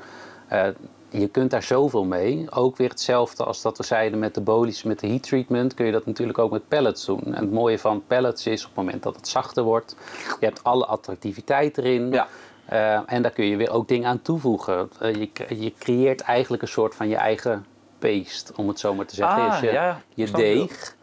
[1.09, 2.47] je kunt daar zoveel mee.
[2.49, 5.85] Ook weer hetzelfde als dat we zeiden met de bolies, met de heat treatment, kun
[5.85, 7.23] je dat natuurlijk ook met pellets doen.
[7.25, 9.95] En het mooie van pellets is op het moment dat het zachter wordt,
[10.39, 12.11] je hebt alle attractiviteit erin.
[12.11, 12.27] Ja.
[12.73, 14.89] Uh, en daar kun je weer ook dingen aan toevoegen.
[15.01, 17.65] Uh, je, je, creëert eigenlijk een soort van je eigen
[17.99, 19.41] paste, om het zo maar te zeggen.
[19.41, 20.95] Ah, dus je, ja, je deeg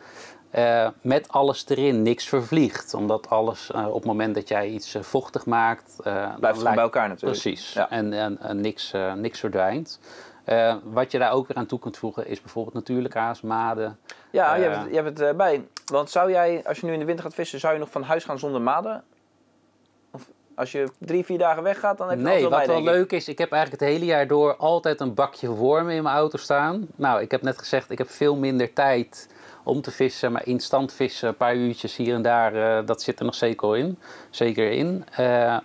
[0.54, 2.94] uh, met alles erin, niks vervliegt.
[2.94, 5.96] Omdat alles op het moment dat jij iets vochtig maakt...
[6.38, 7.40] Blijft het bij elkaar natuurlijk.
[7.40, 7.90] Precies, Ja.
[7.90, 10.00] en, en, en niks, niks verdwijnt.
[10.82, 13.98] wat je daar ook weer aan toe kunt voegen is bijvoorbeeld natuurlijk aas, maden.
[14.30, 15.64] Ja, je hebt het, je hebt het bij.
[15.84, 18.02] Want zou jij, als je nu in de winter gaat vissen, zou je nog van
[18.02, 19.04] huis gaan zonder maden?
[20.54, 23.28] Als je drie, vier dagen weggaat, dan heb je nee, altijd wat wel leuk is,
[23.28, 26.86] ik heb eigenlijk het hele jaar door altijd een bakje wormen in mijn auto staan.
[26.96, 29.28] Nou, ik heb net gezegd, ik heb veel minder tijd
[29.64, 33.18] om te vissen, maar instant vissen, een paar uurtjes hier en daar, uh, dat zit
[33.18, 33.98] er nog zeker in.
[34.30, 35.04] Zeker in.
[35.20, 35.58] Uh,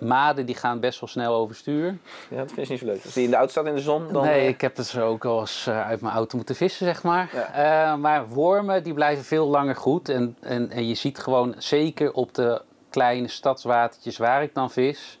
[0.00, 1.96] maden die gaan best wel snel overstuur.
[2.28, 3.04] Ja, dat vind ik niet zo leuk.
[3.04, 4.24] Als die in de auto staat in de zon, dan...
[4.24, 4.48] Nee, uh...
[4.48, 7.30] ik heb dus ook wel eens uit mijn auto moeten vissen, zeg maar.
[7.32, 7.92] Ja.
[7.92, 10.08] Uh, maar wormen, die blijven veel langer goed.
[10.08, 12.62] En, en, en je ziet gewoon, zeker op de
[12.92, 15.18] kleine stadswatertjes waar ik dan vis...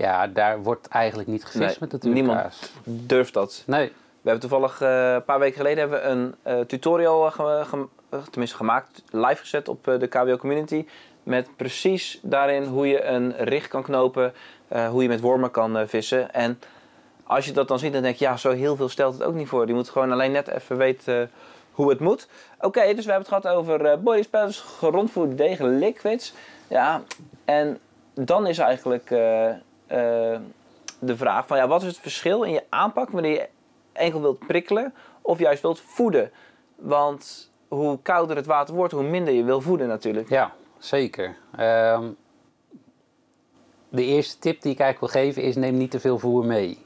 [0.00, 3.62] Ja, daar wordt eigenlijk niet gevist nee, met natuurlijk Niemand durft dat.
[3.66, 3.86] Nee.
[4.22, 7.86] We hebben toevallig uh, een paar weken geleden hebben we een uh, tutorial ge ge
[8.30, 10.86] tenminste gemaakt, live gezet op uh, de KWO Community.
[11.22, 14.32] Met precies daarin hoe je een richt kan knopen,
[14.90, 16.34] hoe je met wormen kan vissen.
[16.34, 16.58] En
[17.24, 19.34] als je dat dan ziet, dan denk je, ja, zo heel veel stelt het ook
[19.34, 19.66] niet voor.
[19.66, 21.30] Je moet gewoon alleen net even weten
[21.80, 22.28] hoe het moet.
[22.56, 26.34] Oké, okay, dus we hebben het gehad over uh, body spells, gerondvoerd degen, liquids.
[26.68, 27.02] Ja,
[27.44, 27.78] en
[28.14, 29.18] dan is eigenlijk uh,
[30.98, 33.48] de vraag van, ja, wat is het verschil in je aanpak wanneer je
[33.92, 36.30] enkel wilt prikkelen of juist wilt voeden?
[36.76, 40.28] Want hoe kouder het water wordt, hoe minder je wil voeden natuurlijk.
[40.28, 41.36] Ja, zeker.
[41.60, 42.16] Um,
[43.88, 46.78] de eerste tip die ik eigenlijk wil geven is: neem niet te veel voer mee.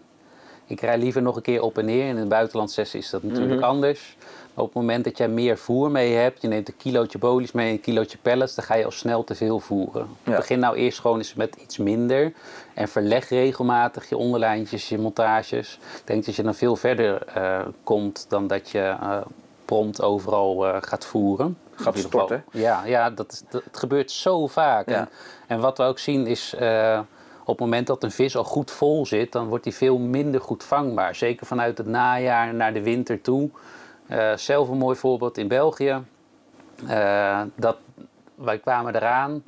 [0.67, 2.09] Ik rij liever nog een keer op en neer.
[2.09, 3.57] In het buitenlandsessie is dat natuurlijk Mhm.
[3.57, 3.73] mm -hmm.
[3.75, 4.17] anders.
[4.57, 7.73] Op het moment dat jij meer voer mee hebt, je neemt een kilootje bolies mee,
[7.73, 10.09] een kilootje pellets, dan ga je al snel te veel voeren.
[10.23, 10.37] Ja.
[10.37, 12.33] Begin nou eerst gewoon eens met iets minder
[12.75, 15.79] en verleg regelmatig je onderlijntjes, je montages.
[15.97, 19.17] Ik denk dat je dan veel verder uh, komt dan dat je uh,
[19.65, 21.59] prompt overal uh, gaat voeren.
[21.75, 22.45] Gaat storten.
[22.51, 24.89] Ja, ja dat, het gebeurt zo vaak.
[24.89, 24.97] Ja.
[24.97, 25.09] En,
[25.47, 26.55] en, wat we ook zien is,
[27.41, 30.41] op het moment dat een vis al goed vol zit, dan wordt die veel minder
[30.41, 31.15] goed vangbaar.
[31.15, 33.51] Zeker vanuit het najaar naar de winter toe.
[34.11, 36.03] Uh, zelf een mooi voorbeeld in België.
[36.89, 37.77] Uh, dat,
[38.35, 39.45] wij kwamen eraan.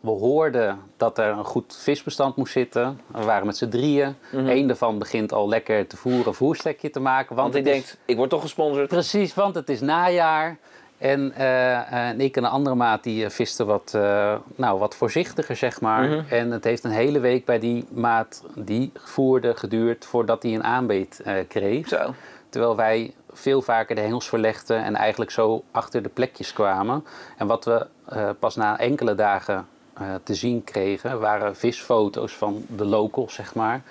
[0.00, 3.00] We hoorden dat er een goed visbestand moest zitten.
[3.06, 4.14] We waren met z'n drieën.
[4.30, 4.36] Mhm.
[4.36, 4.56] Mm -hmm.
[4.56, 7.36] Eén daarvan begint al lekker te voeren, een voerstekje te maken.
[7.36, 8.88] Want, Want die denkt, ik word toch gesponsord.
[8.88, 10.58] Precies, want het is najaar.
[10.98, 15.56] En, uh, en ik en een andere maat die visten wat, uh, nou, wat voorzichtiger,
[15.56, 16.08] zeg maar.
[16.08, 16.22] Mhm.
[16.28, 20.64] En het heeft een hele week bij die maat die voerde geduurd voordat hij een
[20.64, 21.88] aanbeet uh, kreeg.
[21.88, 22.14] Zo.
[22.48, 27.04] Terwijl wij veel vaker de hengels verlegden en eigenlijk zo achter de plekjes kwamen.
[27.36, 29.66] En wat we uh, pas na enkele dagen
[30.00, 33.82] uh, te zien kregen, waren visfoto's van de locals, zeg maar.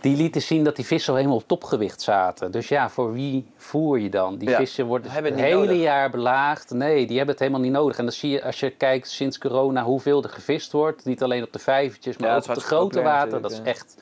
[0.00, 2.50] Die lieten zien dat die vissen al helemaal op topgewicht zaten.
[2.50, 4.36] Dus ja, voor wie voer je dan?
[4.36, 5.80] Die Ja, vissen worden het hele nodig.
[5.80, 6.70] jaar belaagd.
[6.70, 7.98] Nee, die hebben het helemaal niet nodig.
[7.98, 11.04] En dan zie je, als je kijkt sinds corona, hoeveel er gevist wordt.
[11.04, 13.40] Niet alleen op de vijvertjes, maar Ja, ook op de grote water.
[13.42, 13.96] Dat is echt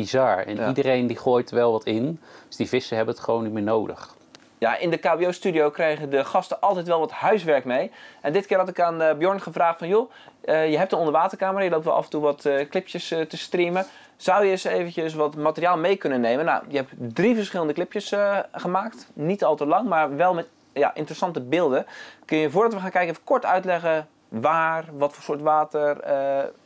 [0.00, 0.38] bizar.
[0.46, 0.68] En Ja.
[0.68, 2.20] iedereen die gooit wel wat in.
[2.46, 4.14] Dus die vissen hebben het gewoon niet meer nodig.
[4.58, 7.90] Ja, in de KBO-studio kregen de gasten altijd wel wat huiswerk mee.
[8.20, 9.88] En dit keer had ik aan eh, Bjorn gevraagd van...
[9.88, 13.08] joh, eh, je hebt een onderwatercamera, je loopt wel af en toe wat eh, clipjes
[13.08, 13.86] te streamen.
[14.16, 16.44] Zou je eens eventjes wat materiaal mee kunnen nemen?
[16.44, 18.14] Nou, je hebt drie verschillende clipjes
[18.52, 19.08] gemaakt.
[19.12, 21.86] Niet al te lang, maar wel met ja, interessante beelden.
[22.24, 24.08] Kun je voordat we gaan kijken even kort uitleggen...
[24.28, 26.00] waar, wat voor soort water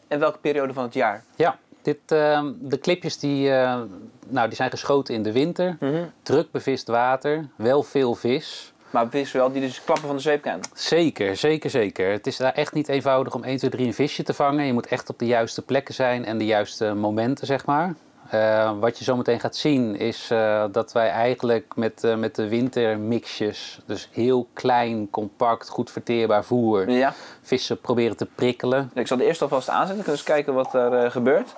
[0.08, 1.24] en welke periode van het jaar?
[1.36, 3.80] Ja, dit, uh, de clipjes die, uh,
[4.28, 5.76] nou, die zijn geschoten in de winter.
[5.80, 6.04] Mhm.
[6.22, 8.72] Druk bevist water, wel veel vis.
[8.90, 10.66] Maar vissen wel die dus klappen van de kennen.
[10.74, 12.10] Zeker, zeker, zeker.
[12.10, 14.64] Het is daar echt niet eenvoudig om 1, 2, 3 een visje te vangen.
[14.64, 17.94] Je moet echt op de juiste plekken zijn en de juiste momenten, zeg maar.
[18.34, 22.48] Uh, wat je zometeen gaat zien is uh, dat wij eigenlijk met, uh, met de
[22.48, 27.12] wintermixjes, dus heel klein, compact, goed verteerbaar voer, Ja.
[27.42, 28.90] vissen proberen te prikkelen.
[28.94, 29.96] Ik zal de eerste alvast aanzetten.
[29.96, 31.54] Kunnen eens kijken wat er gebeurt.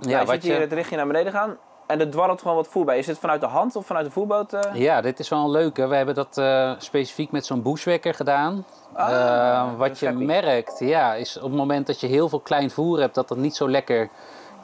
[0.00, 1.56] Ja, je wat ziet hier het richtje naar beneden gaan.
[1.86, 2.98] En er dwarrelt gewoon wat voer bij.
[2.98, 4.52] Is dit vanuit de hand of vanuit de voerboot?
[4.52, 4.74] eh?
[4.74, 5.86] Ja, dit is wel een leuke.
[5.86, 8.64] We hebben dat eh, specifiek met zo'n bushwhacker gedaan.
[8.92, 12.70] Ah, Eh, wat je merkt, ja, is op het moment dat je heel veel klein
[12.70, 14.08] voer hebt, dat het niet zo lekker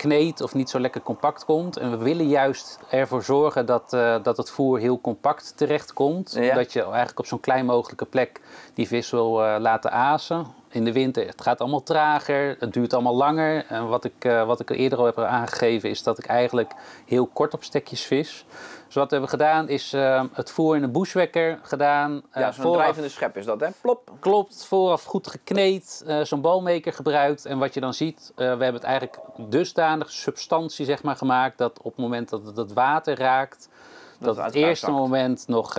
[0.00, 1.76] kneedt of niet zo lekker compact komt.
[1.76, 6.36] En we willen juist ervoor zorgen dat, eh, dat het voer heel compact terechtkomt.
[6.38, 6.54] Ja.
[6.54, 8.40] Dat je eigenlijk op zo'n klein mogelijke plek
[8.74, 10.46] die vis wil eh, laten azen.
[10.68, 13.64] In de winter, het gaat allemaal trager, het duurt allemaal langer.
[13.68, 16.72] En wat ik, eh, wat ik eerder al heb aangegeven is dat ik eigenlijk
[17.06, 18.44] heel kort op stekjes vis.
[18.90, 22.22] Dus wat we hebben gedaan is eh, het voer in een bushwhacker gedaan.
[22.30, 23.68] eh, ja, zo'n drijvende schep is dat, hè?
[23.80, 24.10] Plop.
[24.20, 27.44] Klopt, vooraf goed gekneed, eh, zo'n balmaker gebruikt.
[27.44, 31.58] En wat je dan ziet, eh, we hebben het eigenlijk dusdanig substantie zeg maar, gemaakt...
[31.58, 33.68] dat op het moment dat het het water raakt...
[34.18, 34.98] dat, het eerste zakt.
[34.98, 35.78] moment nog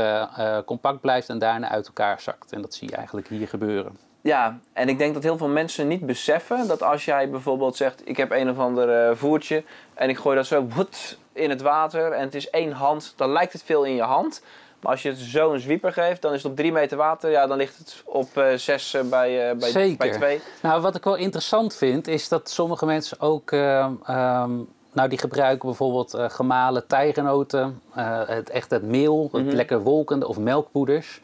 [0.65, 2.51] compact blijft en daarna uit elkaar zakt.
[2.51, 4.10] En dat zie je eigenlijk hier gebeuren.
[4.21, 8.01] Ja, en ik denk dat heel veel mensen niet beseffen dat als jij bijvoorbeeld zegt:
[8.05, 11.61] Ik heb een of ander eh, voertje en ik gooi dat zo woed, in het
[11.61, 14.41] water en het is één hand, dan lijkt het veel in je hand.
[14.79, 17.31] Maar als je het zo een zwieper geeft, dan is het op drie meter water,
[17.31, 19.97] ja, dan ligt het op eh, zes eh, bij, eh, bij, Zeker.
[19.97, 20.41] bij twee.
[20.61, 23.51] Nou, wat ik wel interessant vind, is dat sommige mensen ook...
[23.51, 24.51] ehm, ehm,
[24.93, 29.55] nou, die gebruiken bijvoorbeeld gemalen tijgernoten, eh, het, echt het meel, het Mhm.
[29.55, 31.21] lekker wolkende of melkpoeders.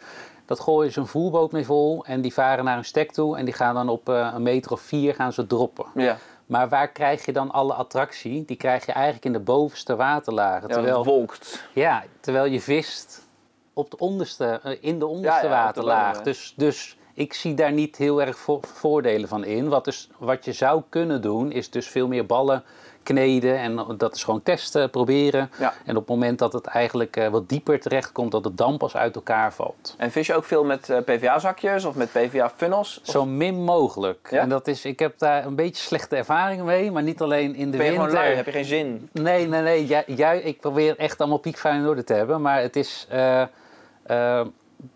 [0.48, 3.46] Dat gooien ze een voerboot mee vol en die varen naar een stek toe en
[3.46, 5.86] die gaan dan op eh, een meter of vier gaan ze droppen.
[5.96, 8.46] Ja, Maar waar krijg je dan alle attractie?
[8.46, 10.68] Die krijg je eigenlijk in de bovenste waterlagen.
[10.68, 11.68] ja terwijl, het wolkt.
[11.74, 13.28] ja, terwijl je vist
[13.74, 16.22] op de onderste, eh, in de onderste Ja, waterlaag.
[16.22, 19.70] dus, dus ik zie daar niet heel erg vo- voordelen van in.
[19.70, 22.64] Wat, dus, wat je zou kunnen doen, is dus veel meer ballen
[23.14, 23.58] kneden.
[23.60, 25.50] En dat is gewoon testen, proberen.
[25.60, 25.74] Ja.
[25.86, 28.78] En op het moment dat het eigenlijk eh, wat dieper terecht komt, dat het dan
[28.78, 29.96] pas uit elkaar valt.
[29.98, 33.00] En vis je ook veel met eh, PVA-zakjes of met PVA-funnels?
[33.06, 34.28] Of Zo min mogelijk.
[34.32, 34.40] Ja?
[34.42, 37.72] En dat is, ik heb daar een beetje slechte ervaringen mee, maar niet alleen in
[37.72, 38.10] de ben je winter.
[38.10, 38.36] gewoon lui?
[38.36, 39.10] Heb je geen zin?
[39.12, 39.86] Nee, nee, nee.
[39.86, 42.42] Ju- ik probeer echt allemaal piekfijn in orde te hebben.
[42.42, 44.42] Maar het is eh,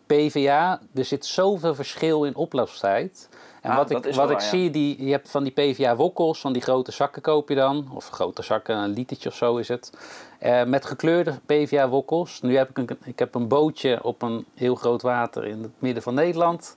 [0.07, 0.79] PVA.
[0.95, 3.29] Er zit zoveel verschil in oploopstijd.
[3.61, 4.47] En Ah, wat ik, wat wel ik ja.
[4.47, 7.89] zie, die, je hebt van die PVA-wokkels, van die grote zakken koop je dan.
[7.93, 9.91] Of grote zakken, een litertje of zo is het.
[10.39, 12.41] Eh, met gekleurde PVA-wokkels.
[12.41, 15.71] Nu heb ik een, ik heb een bootje op een heel groot water in het
[15.79, 16.75] midden van Nederland.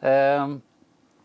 [0.00, 0.50] Ehm,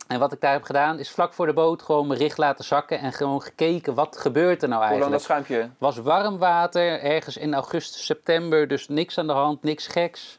[0.08, 2.66] en wat ik daar heb gedaan, is vlak voor de boot gewoon mijn richt laten
[2.66, 3.00] zakken.
[3.00, 5.12] En gewoon gekeken, wat gebeurt er nou Hoe lang eigenlijk?
[5.12, 5.70] dat schuimpje?
[5.78, 10.38] was warm water, ergens in augustus, september, dus niks aan de hand, niks geks.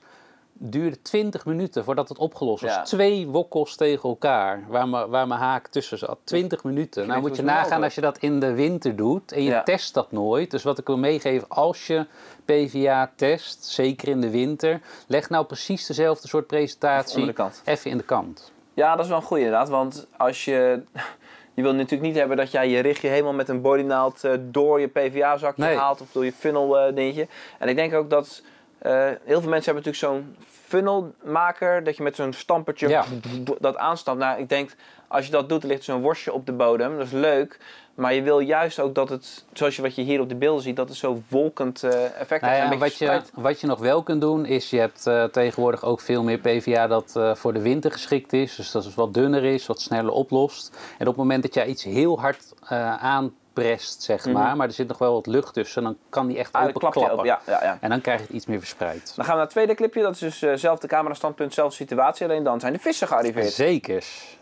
[0.58, 2.74] Duurde 20 minuten voordat het opgelost was.
[2.74, 2.82] Ja.
[2.82, 6.18] Twee wokkels tegen elkaar, waar mijn, waar mijn haak tussen zat.
[6.24, 7.06] 20 minuten.
[7.06, 9.62] Nou moet je nagaan als je dat in de winter doet en je Ja.
[9.62, 10.50] test dat nooit.
[10.50, 12.06] Dus wat ik wil meegeven, als je
[12.44, 17.96] PVA test, zeker in de winter, leg nou precies dezelfde soort presentatie de even in
[17.96, 18.52] de kant.
[18.74, 19.68] Ja, dat is wel een goeie inderdaad.
[19.68, 20.82] Want als je...
[21.54, 24.80] Je wil natuurlijk niet hebben dat jij je richtje helemaal met een bodynaald eh, door
[24.80, 25.76] je PVA-zakje Nee.
[25.76, 27.28] haalt of door je funnel eh, dingetje.
[27.58, 28.42] En ik denk ook dat
[29.24, 30.36] heel veel mensen hebben natuurlijk zo'n
[30.66, 33.04] funnelmaker, dat je met zo'n stampertje Ja.
[33.60, 34.20] dat aanstampt.
[34.22, 34.70] Nou, ik denk
[35.08, 36.96] als je dat doet, er ligt zo'n worstje op de bodem.
[36.96, 37.58] Dat is leuk.
[37.94, 40.62] Maar je wil juist ook dat het, zoals je wat je hier op de beelden
[40.62, 42.72] ziet, dat het zo wolkend eh, effect Nou heeft.
[42.72, 46.00] ja, wat, je, wat je nog wel kunt doen is, je hebt eh, tegenwoordig ook
[46.00, 48.54] veel meer PVA dat eh, voor de winter geschikt is.
[48.56, 50.76] Dus dat is wat dunner is, wat sneller oplost.
[50.98, 53.04] En op het moment dat jij iets heel hard eh,
[53.56, 54.34] aanprest, zeg Mhm.
[54.34, 56.68] maar, maar er zit nog wel wat lucht tussen, dan kan die echt Ah, dan
[56.68, 57.18] open klap je klappen.
[57.18, 57.24] op.
[57.24, 57.78] Ja, ja, ja.
[57.80, 59.12] En dan krijg je het iets meer verspreid.
[59.16, 60.02] Dan gaan we naar het tweede clipje.
[60.02, 62.26] Dat is dus eh zelfde camerastandpunt, zelfde situatie.
[62.26, 63.52] Alleen dan zijn de vissen gearriveerd.
[63.52, 64.38] Zekers.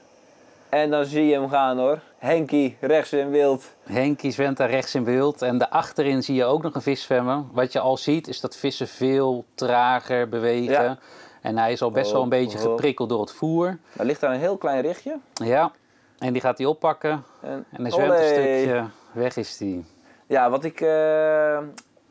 [0.69, 1.99] En dan zie je hem gaan hoor.
[2.19, 3.65] Henkie, rechts in wild.
[3.83, 5.43] Henkie zwemt daar rechts in beeld.
[5.43, 7.49] En daarachterin zie je ook nog een vis zwemmen.
[7.53, 10.83] Wat je al ziet is dat vissen veel trager bewegen.
[10.85, 10.99] Ja.
[11.43, 12.65] En hij is al best wel een Oh, beetje oh.
[12.65, 13.79] geprikkeld door het voer.
[13.93, 15.17] Daar ligt daar een heel klein richtje.
[15.35, 15.73] Ja,
[16.19, 17.25] en die gaat hij oppakken.
[17.43, 18.85] En, En hij zwemt een stukje.
[19.15, 19.85] Weg is die.
[20.27, 20.81] Ja, wat ik...
[20.81, 21.63] eh, eh,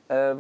[0.08, 0.36] eh,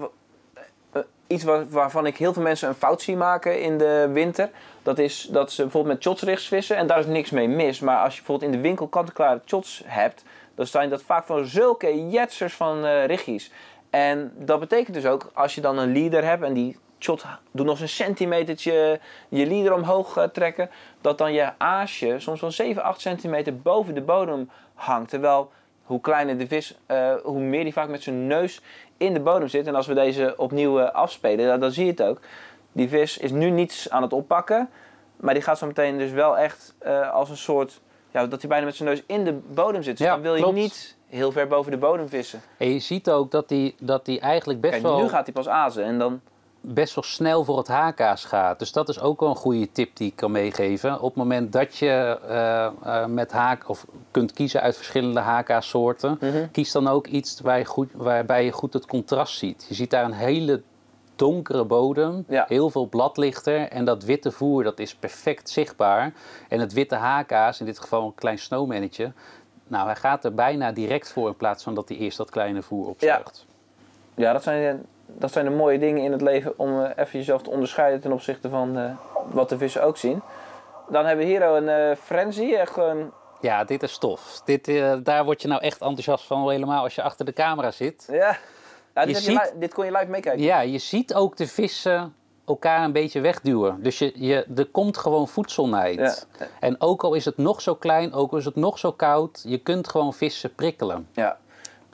[1.28, 4.50] iets waar- waarvan ik heel veel mensen een fout zie maken in de winter.
[4.84, 6.78] Dat is dat ze bijvoorbeeld met shotsrichts vissen.
[6.78, 7.80] En daar is niks mee mis.
[7.80, 10.24] Maar als je bijvoorbeeld in de winkel kant-en-klare shots hebt.
[10.56, 13.52] Dan zijn dat vaak van zulke jetsers van eh richtjes.
[13.90, 17.66] En dat betekent dus ook, als je dan een leader hebt en die shot doet
[17.66, 19.00] nog eens een centimetertje
[19.30, 20.70] je leader omhoog trekken,
[21.02, 25.10] dat dan je aasje soms wel 7, 8 centimeter boven de bodem hangt.
[25.10, 25.52] Terwijl
[25.84, 28.62] hoe kleiner de vis, eh, hoe meer die vaak met zijn neus
[28.98, 29.68] in de bodem zit.
[29.68, 32.20] En als we deze opnieuw eh, afspelen, dan, dan zie je het ook.
[32.72, 34.70] die vis is nu niets aan het oppakken.
[35.16, 37.82] Maar die gaat zo meteen dus wel echt eh, als een soort...
[38.12, 39.98] Ja, dat hij bijna met zijn neus in de bodem zit.
[39.98, 42.42] Dus Ja, dan wil je niet heel ver boven de bodem vissen.
[42.58, 45.34] En je ziet ook dat hij dat die eigenlijk best, Kijk, wel, nu gaat hij
[45.34, 46.22] pas azen en dan...
[46.66, 48.60] best wel snel voor het HK's gaat.
[48.60, 50.96] Dus dat is ook wel een goede tip die ik kan meegeven.
[50.96, 56.18] Op het moment dat je eh, eh, met haak of kunt kiezen uit verschillende HK-soorten,
[56.22, 56.46] Mhm.
[56.52, 59.66] kies dan ook iets waar je goed, waarbij je goed het contrast ziet.
[59.70, 60.62] Je ziet daar een hele
[61.16, 62.46] donkere bodem, Ja.
[62.48, 66.14] heel veel bladlichter en dat witte voer dat is perfect zichtbaar.
[66.50, 69.12] En het witte HK's, in dit geval een klein snowmannetje,
[69.68, 72.62] nou hij gaat er bijna direct voor in plaats van dat hij eerst dat kleine
[72.62, 73.46] voer opzuigt.
[74.16, 74.86] Ja, dat zijn,
[75.18, 78.12] dat zijn de mooie dingen in het leven om eh, even jezelf te onderscheiden ten
[78.12, 78.92] opzichte van eh,
[79.32, 80.22] wat de vissen ook zien.
[80.90, 83.12] Dan hebben we hier een eh frenzy, echt een...
[83.42, 84.42] Ja, dit is tof.
[84.46, 84.72] Dit,
[85.04, 88.08] daar word je nou echt enthousiast van, helemaal als je achter de camera zit.
[88.12, 88.38] Ja,
[88.94, 90.44] ja dit, Je je dit kon je live meekijken.
[90.44, 93.84] Ja, je ziet ook de vissen elkaar een beetje wegduwen.
[93.84, 96.28] Dus je, je, er komt gewoon voedselnijd.
[96.40, 96.46] Ja.
[96.60, 99.44] En ook al is het nog zo klein, ook al is het nog zo koud,
[99.48, 101.08] je kunt gewoon vissen prikkelen.
[101.12, 101.38] Ja.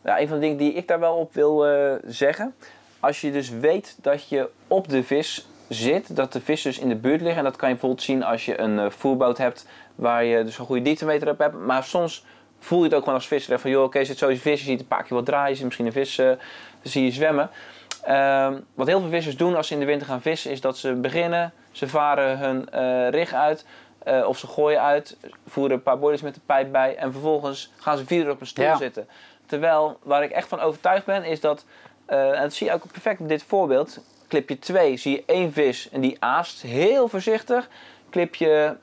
[0.04, 1.66] ja, een van de dingen die ik daar wel op wil
[2.06, 2.56] zeggen.
[3.00, 6.90] Als je dus weet dat je op de vis zit, dat de vis dus in
[6.90, 7.38] de buurt liggen.
[7.38, 10.58] En dat kan je bijvoorbeeld zien als je een eh, voerboot hebt waar je dus
[10.58, 11.56] een goede dieptemeter op hebt.
[11.56, 12.26] Maar soms
[12.60, 13.60] voel je het ook gewoon als visser.
[13.60, 15.66] Van joh, oké, zit zo vis, je ziet een paar keer wat draaien, je ziet
[15.66, 16.38] misschien een vis, dan
[16.82, 17.50] zie je zwemmen.
[18.04, 20.78] Ehm, wat heel veel vissers doen als ze in de winter gaan vissen, is dat
[20.78, 23.66] ze beginnen, ze varen hun eh rig uit.
[24.26, 27.98] of ze gooien uit, voeren een paar boilies met de pijp bij en vervolgens gaan
[27.98, 28.78] ze vier uur op een stoel Ja.
[28.78, 29.08] zitten.
[29.46, 31.66] Terwijl, waar ik echt van overtuigd ben, is dat,
[32.10, 34.00] en dat zie je ook perfect op dit voorbeeld.
[34.28, 37.70] Clipje 2 zie je één vis en die aast heel voorzichtig.
[38.10, 38.78] Clipje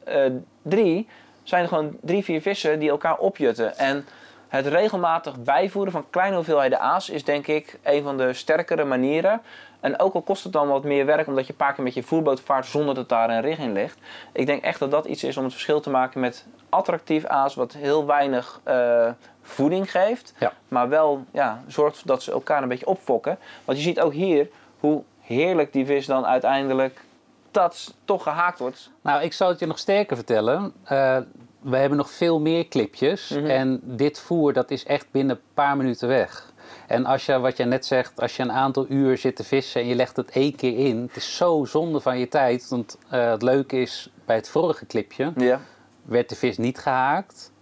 [0.62, 1.08] 3
[1.42, 3.78] zijn er gewoon drie, vier vissen die elkaar opjutten.
[3.78, 4.06] En
[4.48, 9.42] het regelmatig bijvoeren van kleine hoeveelheden aas is denk ik een van de sterkere manieren.
[9.80, 11.94] En ook al kost het dan wat meer werk omdat je een paar keer met
[11.94, 13.98] je voerboot vaart zonder dat daar een rig in ligt.
[14.32, 17.54] Ik denk echt dat dat iets is om het verschil te maken met attractief aas
[17.54, 19.08] wat heel weinig eh,
[19.42, 20.34] voeding geeft.
[20.38, 20.52] Ja.
[20.68, 23.38] Maar wel ja, zorgt dat ze elkaar een beetje opfokken.
[23.64, 24.48] Want je ziet ook hier
[24.80, 27.04] hoe heerlijk die vis dan uiteindelijk
[27.50, 28.90] dat toch gehaakt wordt.
[29.00, 30.72] Nou, ik zou het je nog sterker vertellen.
[30.84, 31.18] Eh,
[31.60, 33.28] we hebben nog veel meer clipjes.
[33.28, 33.46] Mhm.
[33.46, 36.52] En dit voer, dat is echt binnen een paar minuten weg.
[36.86, 39.80] En als je, wat je net zegt, als je een aantal uur zit te vissen
[39.80, 41.02] en je legt het één keer in.
[41.06, 42.68] Het is zo zonde van je tijd.
[42.68, 45.60] Want eh, het leuke is, bij het vorige clipje Ja.
[46.02, 47.52] werd de vis niet gehaakt.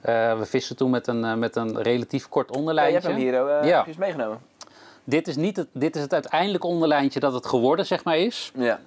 [0.00, 2.94] Eh, we vissen toen met een, eh, met een relatief kort Ja, je onderlijntje.
[3.00, 3.86] hebt hem hier Ja.
[3.98, 4.38] meegenomen.
[5.04, 8.52] dit, is niet het, dit is het uiteindelijke onderlijntje dat het geworden zeg maar, is.
[8.56, 8.80] Ja.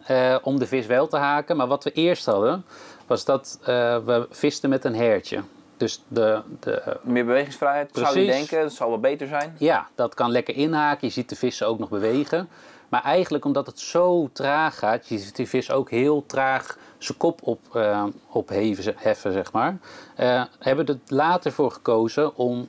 [0.43, 1.57] om de vis wel te haken.
[1.57, 2.65] Maar wat we eerst hadden,
[3.07, 3.59] was dat
[4.05, 5.41] we visten met een hertje.
[5.77, 8.61] Dus de, de, Meer bewegingsvrijheid zou je denken.
[8.61, 9.55] Dat zal wel beter zijn.
[9.57, 11.07] ja, dat kan lekker inhaken.
[11.07, 12.49] Je ziet de vissen ook nog bewegen.
[12.89, 17.17] Maar eigenlijk omdat het zo traag gaat, je ziet die vis ook heel traag zijn
[17.17, 19.77] kop op, eh, opheven, heffen, zeg maar.
[20.15, 22.67] eh, hebben we er later voor gekozen om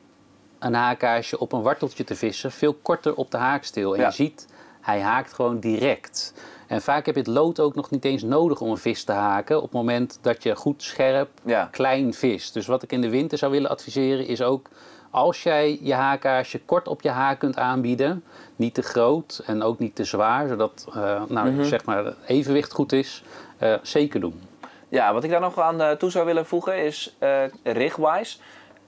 [0.58, 2.52] een haakaarsje op een warteltje te vissen.
[2.52, 3.94] Veel korter op de haakstil.
[3.94, 4.06] En Ja.
[4.06, 4.46] je ziet,
[4.80, 6.32] hij haakt gewoon direct.
[6.68, 9.12] En vaak heb je het lood ook nog niet eens nodig om een vis te
[9.12, 9.56] haken.
[9.56, 11.68] Op het moment dat je goed scherp, Ja.
[11.72, 12.52] klein vis.
[12.52, 14.68] Dus wat ik in de winter zou willen adviseren is ook...
[15.10, 18.24] Als jij je haakaarsje kort op je haak kunt aanbieden,
[18.56, 21.64] niet te groot en ook niet te zwaar, zodat eh, nou, Mhm.
[21.64, 23.22] zeg maar, het evenwicht goed is,
[23.58, 24.40] eh, zeker doen.
[24.88, 28.38] Ja, wat ik daar nog aan eh, toe zou willen voegen is eh rigwise.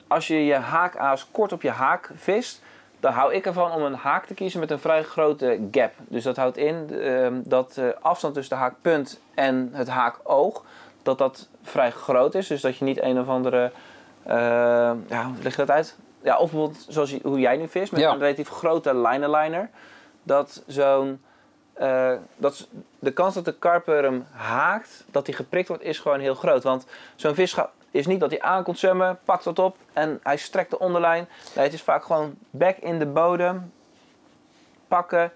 [0.06, 2.62] Als je je haakaas kort op je haak vist,
[3.00, 5.92] dan hou ik ervan om een haak te kiezen met een vrij grote gap.
[6.08, 10.64] Dus dat houdt in eh, dat de afstand tussen de haakpunt en het haakoog,
[11.02, 12.46] dat dat vrij groot is.
[12.46, 13.70] Dus dat je niet een of andere,
[14.22, 14.34] eh,
[15.08, 15.96] ja, hoe leg je dat uit?
[16.22, 18.12] Ja, of bijvoorbeeld zoals je- hoe jij nu vist, met Ja.
[18.12, 19.70] een relatief grote liner
[20.22, 21.20] Dat zo'n
[21.74, 26.20] eh, dat de kans dat de karper hem haakt, dat hij geprikt wordt, is gewoon
[26.20, 26.62] heel groot.
[26.62, 26.86] Want
[27.16, 30.70] zo'n vis gaat, is niet dat hij aankomt zwemmen, pakt wat op en hij strekt
[30.70, 31.28] de onderlijn.
[31.54, 33.72] Nee, het is vaak gewoon bek in de bodem,
[34.88, 35.32] pakken,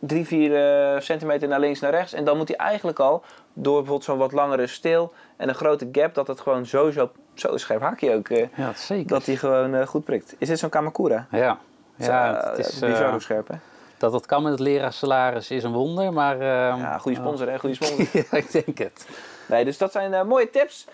[0.00, 0.56] drie, vier
[0.94, 2.12] eh, centimeter naar links, naar rechts.
[2.12, 3.22] En dan moet hij eigenlijk al,
[3.52, 7.56] door bijvoorbeeld zo'n wat langere stil en een grote gap, dat het gewoon sowieso, zo
[7.56, 9.06] scherp haakje ook, eh, Ja, zeker.
[9.08, 10.34] dat hij gewoon eh, goed prikt.
[10.38, 11.26] Is dit zo'n Kamakura?
[11.30, 11.58] Ja,
[11.96, 13.54] ja het is, bizar hoe scherp, hè?
[13.98, 16.34] dat het kan met het leraarsalaris is een wonder, maar...
[16.34, 17.58] eh, Ja, goede sponsor, hè?
[17.58, 18.06] Goede sponsor.
[18.12, 19.06] ja, ik denk het.
[19.46, 20.86] Nee, dus dat zijn mooie tips.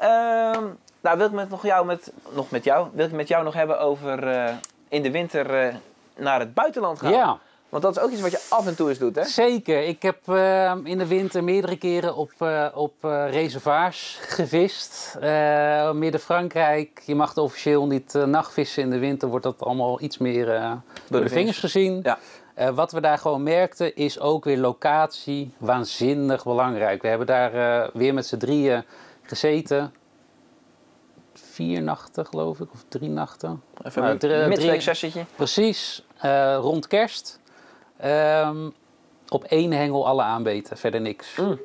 [0.00, 0.64] Ehm,
[1.00, 3.54] nou, wil ik met nog, jou met, nog met jou, wil ik met jou nog
[3.54, 4.54] hebben over eh,
[4.88, 5.74] in de winter eh,
[6.16, 7.12] naar het buitenland gaan.
[7.12, 9.24] Ja, Want dat is ook iets wat je af en toe eens doet, hè?
[9.24, 9.82] zeker.
[9.82, 12.92] Ik heb eh, in de winter meerdere keren op, eh, op
[13.30, 15.16] reservoirs gevist.
[15.20, 18.82] Eh, Midden-Frankrijk, je mag officieel niet nachtvissen.
[18.82, 20.72] In de winter wordt dat allemaal iets meer eh,
[21.08, 22.00] door de vingers gezien.
[22.02, 22.18] Ja.
[22.74, 27.02] Wat we daar gewoon merkten is ook weer locatie waanzinnig belangrijk.
[27.02, 28.84] We hebben daar weer met z'n drieën
[29.30, 29.94] gezeten.
[31.34, 33.62] Vier nachten geloof ik, of drie nachten.
[33.84, 35.24] Even Nou, een drie- midweek drie- sessietje.
[35.36, 37.40] Precies, eh, rond kerst.
[37.96, 38.70] Ehm,
[39.28, 41.36] op één hengel alle aanbeten, verder niks.
[41.36, 41.60] Mm.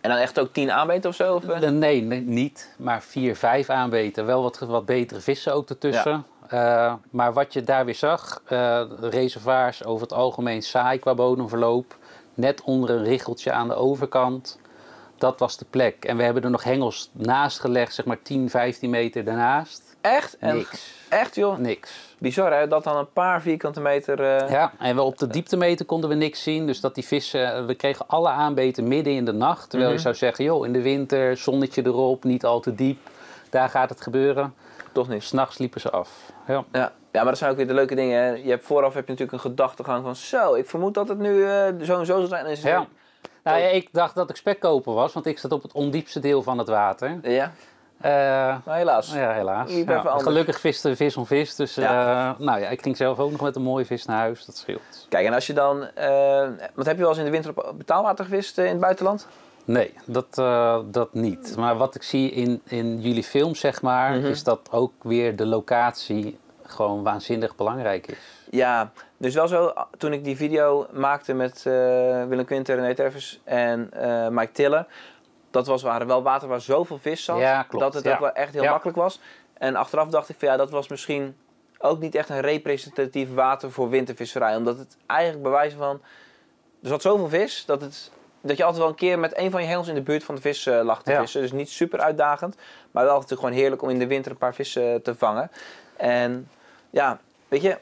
[0.00, 1.34] En dan echt ook tien aanbeten of zo?
[1.34, 1.62] Of, eh?
[1.62, 2.74] Eh, Nee, nee, niet.
[2.78, 4.26] Maar vier, vijf aanbeten.
[4.26, 6.24] Wel wat, wat betere vissen ook ertussen.
[7.10, 11.96] Maar wat je daar weer zag, eh, reservoirs over het algemeen saai qua bodemverloop.
[12.34, 14.58] Net onder een richeltje aan de overkant.
[15.20, 16.04] Dat was de plek.
[16.04, 19.96] En we hebben er nog hengels naast gelegd, zeg maar 10, 15 meter daarnaast.
[20.00, 20.36] Echt?
[20.38, 20.94] En, Niks.
[21.08, 21.58] Echt joh?
[21.58, 22.14] Niks.
[22.18, 24.20] Bizar hè, dat dan een paar vierkante meter...
[24.36, 26.66] eh, Ja, en we op de dieptemeter konden we niks zien.
[26.66, 29.70] Dus dat die vissen, we kregen alle aanbeten midden in de nacht.
[29.70, 29.98] Terwijl Mhm.
[29.98, 32.98] je zou zeggen, joh, in de winter, zonnetje erop, niet al te diep.
[33.50, 34.54] Daar gaat het gebeuren.
[34.92, 35.22] Toch niet.
[35.22, 36.10] S'nachts liepen ze af.
[36.46, 36.64] Ja.
[36.72, 36.80] Ja.
[36.80, 38.22] ja, maar dat zijn ook weer de leuke dingen.
[38.22, 38.28] Hè.
[38.30, 40.16] Je hebt vooraf heb je natuurlijk een gedachtegang van...
[40.16, 42.46] Zo, ik vermoed dat het nu eh, zo en zo zal zijn.
[42.46, 42.86] En ja.
[43.44, 46.42] Nou ja, ik dacht dat ik spekkoper was, want ik zat op het ondiepste deel
[46.42, 47.18] van het water.
[47.22, 47.52] Ja,
[48.00, 48.10] Eh,
[48.64, 49.12] maar helaas.
[49.12, 49.72] ja, helaas.
[49.74, 50.22] Ja, anders.
[50.22, 51.54] gelukkig viste vis om vis.
[51.54, 52.30] Dus Ja.
[52.34, 54.44] eh, nou ja, ik ging zelf ook nog met een mooie vis naar huis.
[54.44, 55.06] Dat scheelt.
[55.08, 55.84] Kijk, en als je dan...
[55.94, 58.80] eh want heb je wel eens in de winter op betaalwater gevist eh, in het
[58.80, 59.26] buitenland?
[59.64, 61.54] Nee, dat, eh, dat niet.
[61.56, 64.26] Maar wat ik zie in, in jullie films, zeg maar, Mhm.
[64.26, 68.18] is dat ook weer de locatie gewoon waanzinnig belangrijk is.
[68.50, 68.90] Ja,
[69.20, 71.72] dus wel zo, toen ik die video maakte met eh,
[72.26, 74.86] Willem Quinter, René Tervers en eh, Mike Tiller,
[75.50, 78.12] dat was waren wel water waar zoveel vis zat, Ja, klopt, dat het ja.
[78.12, 78.70] ook wel echt heel Ja.
[78.70, 79.20] makkelijk was.
[79.58, 81.36] En achteraf dacht ik van ja, dat was misschien
[81.78, 86.00] ook niet echt een representatief water voor wintervisserij, omdat het eigenlijk bewijzen van,
[86.82, 88.10] er zat zoveel vis dat het
[88.42, 90.34] dat je altijd wel een keer met een van je hengels in de buurt van
[90.34, 91.20] de vis eh, lag te Ja.
[91.20, 91.40] vissen.
[91.40, 92.56] Dus niet super uitdagend,
[92.90, 95.50] maar wel natuurlijk gewoon heerlijk om in de winter een paar vissen te vangen.
[95.96, 96.48] En
[96.90, 97.78] ja, weet je,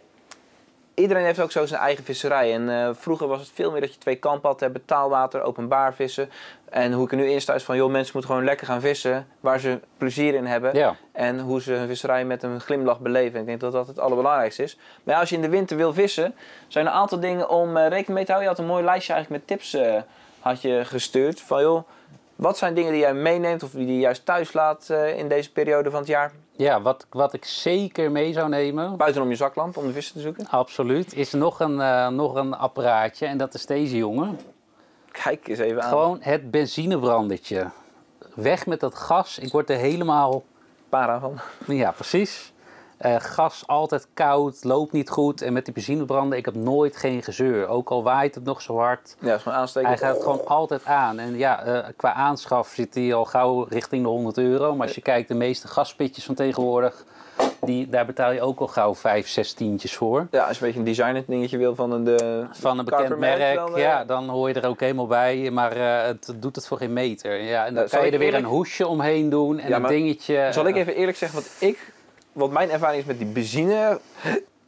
[0.99, 2.55] iedereen heeft ook zo zijn eigen visserij.
[2.55, 5.95] En eh, vroeger was het veel meer dat je twee kampen had, hè, betaalwater, openbaar
[5.95, 6.31] vissen.
[6.71, 8.81] En hoe ik er nu in sta is van, joh, mensen moeten gewoon lekker gaan
[8.81, 10.75] vissen waar ze plezier in hebben.
[10.75, 13.41] Ja, En hoe ze hun visserij met een glimlach beleven.
[13.41, 14.79] Ik denk dat dat het allerbelangrijkste is.
[15.03, 16.35] Maar ja, als je in de winter wil vissen,
[16.69, 18.51] zijn er een aantal dingen om eh, rekening mee te houden.
[18.51, 20.03] Je had een mooi lijstje eigenlijk met tips eh,
[20.41, 21.41] had je gestuurd.
[21.41, 21.83] Van joh,
[22.37, 25.91] wat zijn dingen die jij meeneemt of die je juist thuis laat in deze periode
[25.91, 26.33] van het jaar?
[26.59, 30.21] Ja wat, wat ik zeker mee zou nemen, Buitenom je zaklamp om de vissen te
[30.21, 30.49] zoeken.
[30.49, 33.27] absoluut, is nog een, eh, nog een apparaatje.
[33.27, 34.39] En dat is deze jongen.
[35.11, 35.89] Kijk eens even aan.
[35.89, 37.71] Gewoon het benzinebrandertje.
[38.35, 39.39] Weg met dat gas.
[39.39, 40.45] Ik word er helemaal
[40.89, 41.39] para van.
[41.67, 42.53] Ja, precies.
[42.99, 45.43] Eh, gas altijd koud, loopt niet goed.
[45.43, 47.69] En met die benzinebrander, ik heb nooit geen gezeur.
[47.69, 49.17] Ook al waait het nog zo hard.
[49.19, 49.89] Ja, is gewoon aansteken.
[49.89, 51.19] Hij gaat gewoon altijd aan.
[51.19, 54.75] En ja, eh, qua aanschaf zit hij al gauw richting de 100 euro.
[54.75, 57.05] Maar als je kijkt, de meeste gaspitjes van tegenwoordig,
[57.61, 60.27] die, daar betaal je ook al gauw 5, 6 tientjes voor.
[60.31, 62.05] Ja, als je een beetje een designer dingetje wil van een...
[62.05, 65.51] De, Van een bekend merk, dan, eh, ja, dan hoor je er ook helemaal bij.
[65.51, 67.43] Maar eh, het doet het voor geen meter.
[67.43, 69.77] Ja, en dan Nou, kan je er weer eerlijk- een hoesje omheen doen en Ja,
[69.77, 70.49] een dingetje.
[70.53, 71.97] Zal ik even eerlijk zeggen wat ik...
[72.39, 74.01] Wat mijn ervaring is met die benzine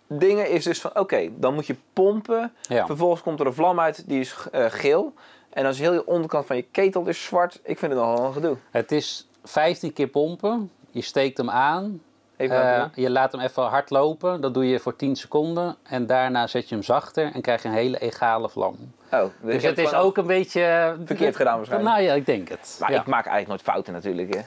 [0.06, 0.98] dingen is dus van...
[0.98, 2.52] Oké, dan moet je pompen.
[2.62, 2.86] Ja.
[2.86, 5.12] Vervolgens komt er een vlam uit, die is eh, geel.
[5.50, 7.60] En dan is heel je onderkant van je ketel is zwart.
[7.62, 8.56] Ik vind het nogal een gedoe.
[8.70, 10.70] Het is 15 keer pompen.
[10.90, 12.02] Je steekt hem aan.
[12.40, 14.40] Even Eh, je laat hem even hard lopen.
[14.40, 15.76] Dat doe je voor 10 seconden.
[15.82, 18.76] En daarna zet je hem zachter en krijg je een hele egale vlam.
[19.12, 20.94] Oh, Dus het is ook een beetje...
[21.04, 21.90] Verkeerd gedaan waarschijnlijk.
[21.94, 22.76] Nou ja, ik denk het.
[22.80, 24.34] Maar Ja, ik maak eigenlijk nooit fouten natuurlijk.
[24.34, 24.40] hè.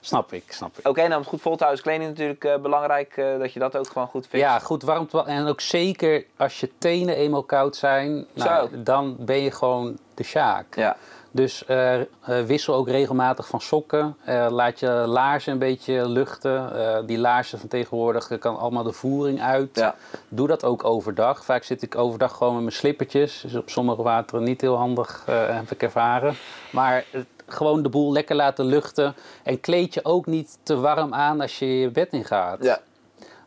[0.00, 0.88] Snap ik, snap ik.
[0.88, 3.16] Oké, nou om het goed vol te houden is kleding natuurlijk eh, belangrijk.
[3.16, 4.44] eh, dat je dat ook gewoon goed fixt.
[4.44, 5.08] Ja, goed warm.
[5.26, 8.82] En ook zeker als je tenen eenmaal koud zijn, nou, Zo.
[8.82, 10.76] dan ben je gewoon de sjaak.
[10.76, 10.96] Ja.
[11.30, 12.06] Dus eh, eh,
[12.46, 14.16] wissel ook regelmatig van sokken.
[14.24, 16.72] Eh, laat je laarzen een beetje luchten.
[17.06, 19.68] Die laarzen van tegenwoordig kan allemaal de voering uit.
[19.72, 19.94] Ja.
[20.28, 21.44] Doe dat ook overdag.
[21.44, 23.40] Vaak zit ik overdag gewoon met mijn slippertjes.
[23.40, 26.34] Dus op sommige wateren niet heel handig, heb ik ervaren.
[26.70, 27.04] Maar
[27.46, 29.14] gewoon de boel lekker laten luchten.
[29.42, 32.64] En kleed je ook niet te warm aan als je je bed ingaat.
[32.64, 32.80] Ja.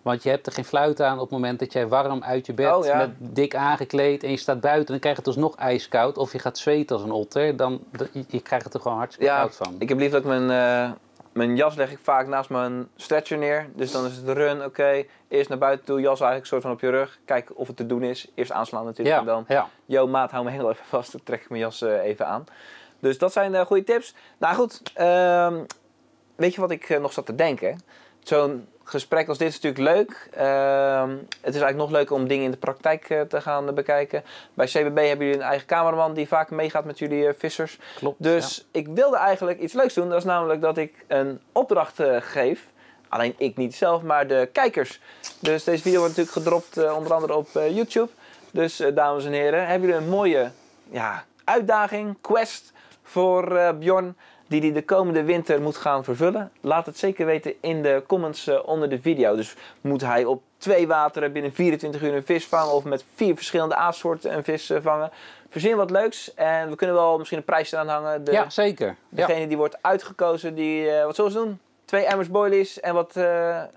[0.03, 2.53] Want je hebt er geen fluit aan op het moment dat jij warm uit je
[2.53, 2.97] bed Oh, ja.
[2.97, 4.85] met dik aangekleed en je staat buiten.
[4.87, 6.17] Dan krijg je het alsnog ijskoud.
[6.17, 7.55] Of je gaat zweten als een otter.
[7.55, 7.79] Dan,
[8.11, 9.75] je, je krijgt het er gewoon hartstikke Ja, koud van.
[9.79, 10.51] ik heb liever dat ik mijn,
[10.87, 10.91] eh,
[11.33, 13.69] mijn jas leg ik vaak naast mijn stretcher neer.
[13.75, 15.03] Dus dan is het run, oké.
[15.27, 17.19] Eerst naar buiten toe, jas eigenlijk soort van op je rug.
[17.25, 18.27] Kijken of het te doen is.
[18.35, 19.17] Eerst aanslaan natuurlijk.
[19.17, 19.69] En dan, ja.
[19.85, 21.11] yo maat, hou me hengel even vast.
[21.11, 22.45] Dan trek ik mijn jas eh, even aan.
[22.99, 24.15] Dus dat zijn eh, goede tips.
[24.37, 25.63] Nou goed, ehm,
[26.35, 27.79] weet je wat ik nog zat te denken?
[28.19, 30.27] Zo'n gesprek als dit is natuurlijk leuk.
[30.31, 34.23] Ehm, het is eigenlijk nog leuker om dingen in de praktijk eh, te gaan bekijken.
[34.53, 37.79] Bij CBB hebben jullie een eigen cameraman die vaak meegaat met jullie eh, vissers.
[37.95, 38.23] Klopt.
[38.23, 40.09] Dus ik wilde eigenlijk iets leuks doen.
[40.09, 42.67] Dat is namelijk dat ik een opdracht eh, geef.
[43.09, 44.99] Alleen ik niet zelf, maar de kijkers.
[45.39, 48.09] Dus deze video wordt natuurlijk gedropt onder andere op YouTube.
[48.51, 50.51] Dus dames en heren, hebben jullie een mooie
[50.89, 52.71] ja, uitdaging, quest
[53.03, 54.15] voor Bjorn
[54.53, 56.51] die hij de komende winter moet gaan vervullen?
[56.61, 59.35] Laat het zeker weten in de comments eh, onder de video.
[59.35, 63.35] Dus moet hij op twee wateren binnen 24 uur een vis vangen of met vier
[63.35, 65.11] verschillende aassoorten een vis eh, vangen?
[65.49, 68.23] Verzin wat leuks en we kunnen wel misschien een prijs eraan hangen.
[68.23, 68.95] De, Ja, zeker.
[69.09, 69.25] Ja.
[69.25, 71.59] Degene die wordt uitgekozen, die, eh, wat zullen ze doen?
[71.85, 73.15] Twee emmers boilies en wat,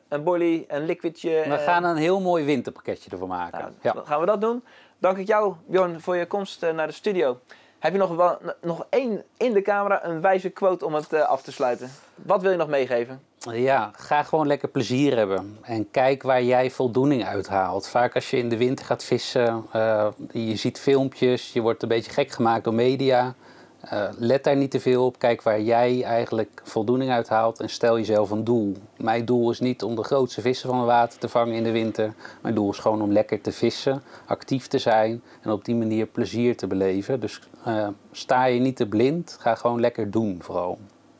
[0.09, 1.45] een boilie, een liquidje.
[1.49, 3.59] We gaan een heel mooi winterpakketje ervan maken.
[3.59, 4.03] nou, ja.
[4.05, 4.65] gaan we dat doen.
[4.99, 7.39] Dank ik jou, Bjorn, voor je komst naar de studio.
[7.87, 11.21] Heb je nog, wel, nog één in de camera, een wijze quote om het eh,
[11.29, 11.91] af te sluiten?
[12.15, 13.21] Wat wil je nog meegeven?
[13.53, 15.59] Ja, ga gewoon lekker plezier hebben.
[15.63, 17.89] En kijk waar jij voldoening uit haalt.
[17.89, 21.89] Vaak als je in de winter gaat vissen, eh, je ziet filmpjes, je wordt een
[21.89, 23.35] beetje gek gemaakt door media.
[23.91, 25.19] Eh, let daar niet te veel op.
[25.19, 28.77] Kijk waar jij eigenlijk voldoening uit haalt en stel jezelf een doel.
[28.97, 31.71] Mijn doel is niet om de grootste vissen van het water te vangen in de
[31.71, 32.15] winter.
[32.43, 36.07] Mijn doel is gewoon om lekker te vissen, actief te zijn en op die manier
[36.07, 37.21] plezier te beleven.
[37.21, 40.79] Dus eh, sta je niet te blind, ga gewoon lekker doen vooral.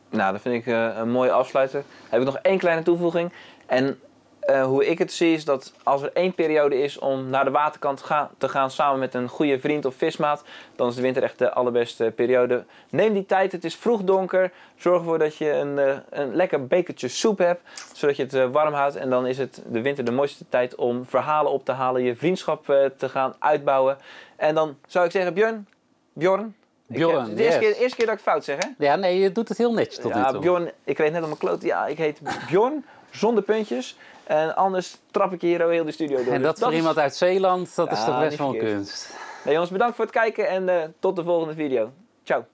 [0.09, 1.83] Nou, dat vind ik eh, een mooie afsluiter.
[2.09, 3.31] Heb ik nog één kleine toevoeging.
[3.65, 3.99] En
[4.47, 7.51] eh, hoe ik het zie is dat als er één periode is om naar de
[7.51, 8.03] waterkant
[8.37, 10.43] te gaan samen met een goede vriend of vismaat,
[10.75, 12.65] dan is de winter echt de allerbeste periode.
[12.89, 14.51] Neem die tijd, het is vroeg donker.
[14.75, 17.61] Zorg ervoor dat je een, eh, een lekker bekertje soep hebt,
[17.93, 18.95] zodat je het eh, warm houdt.
[18.95, 22.15] En dan is het de winter de mooiste tijd om verhalen op te halen, je
[22.15, 22.65] vriendschap
[22.97, 23.97] te gaan uitbouwen.
[24.35, 25.67] En dan zou ik zeggen, Björn,
[26.13, 26.55] Bjorn.
[26.89, 27.69] Ik Bjorn, heb- de eerste, yes.
[27.71, 28.85] keer, eerste keer dat ik fout zeg, hè?
[28.85, 30.41] Ja, nee, je doet het heel netjes tot nu Ja, toe.
[30.41, 31.61] Bjorn, ik reed net op mijn kloot.
[31.61, 32.19] Ja, ik heet
[32.49, 33.97] Bjorn, zonder puntjes.
[34.27, 36.33] En anders trap ik hier heel de studio door.
[36.33, 39.15] En Dus dat voor is- iemand uit Zeeland, dat is toch best wel een kunst.
[39.43, 41.91] Nee, jongens, bedankt voor het kijken en eh, tot de volgende video.
[42.23, 42.45] Ciao.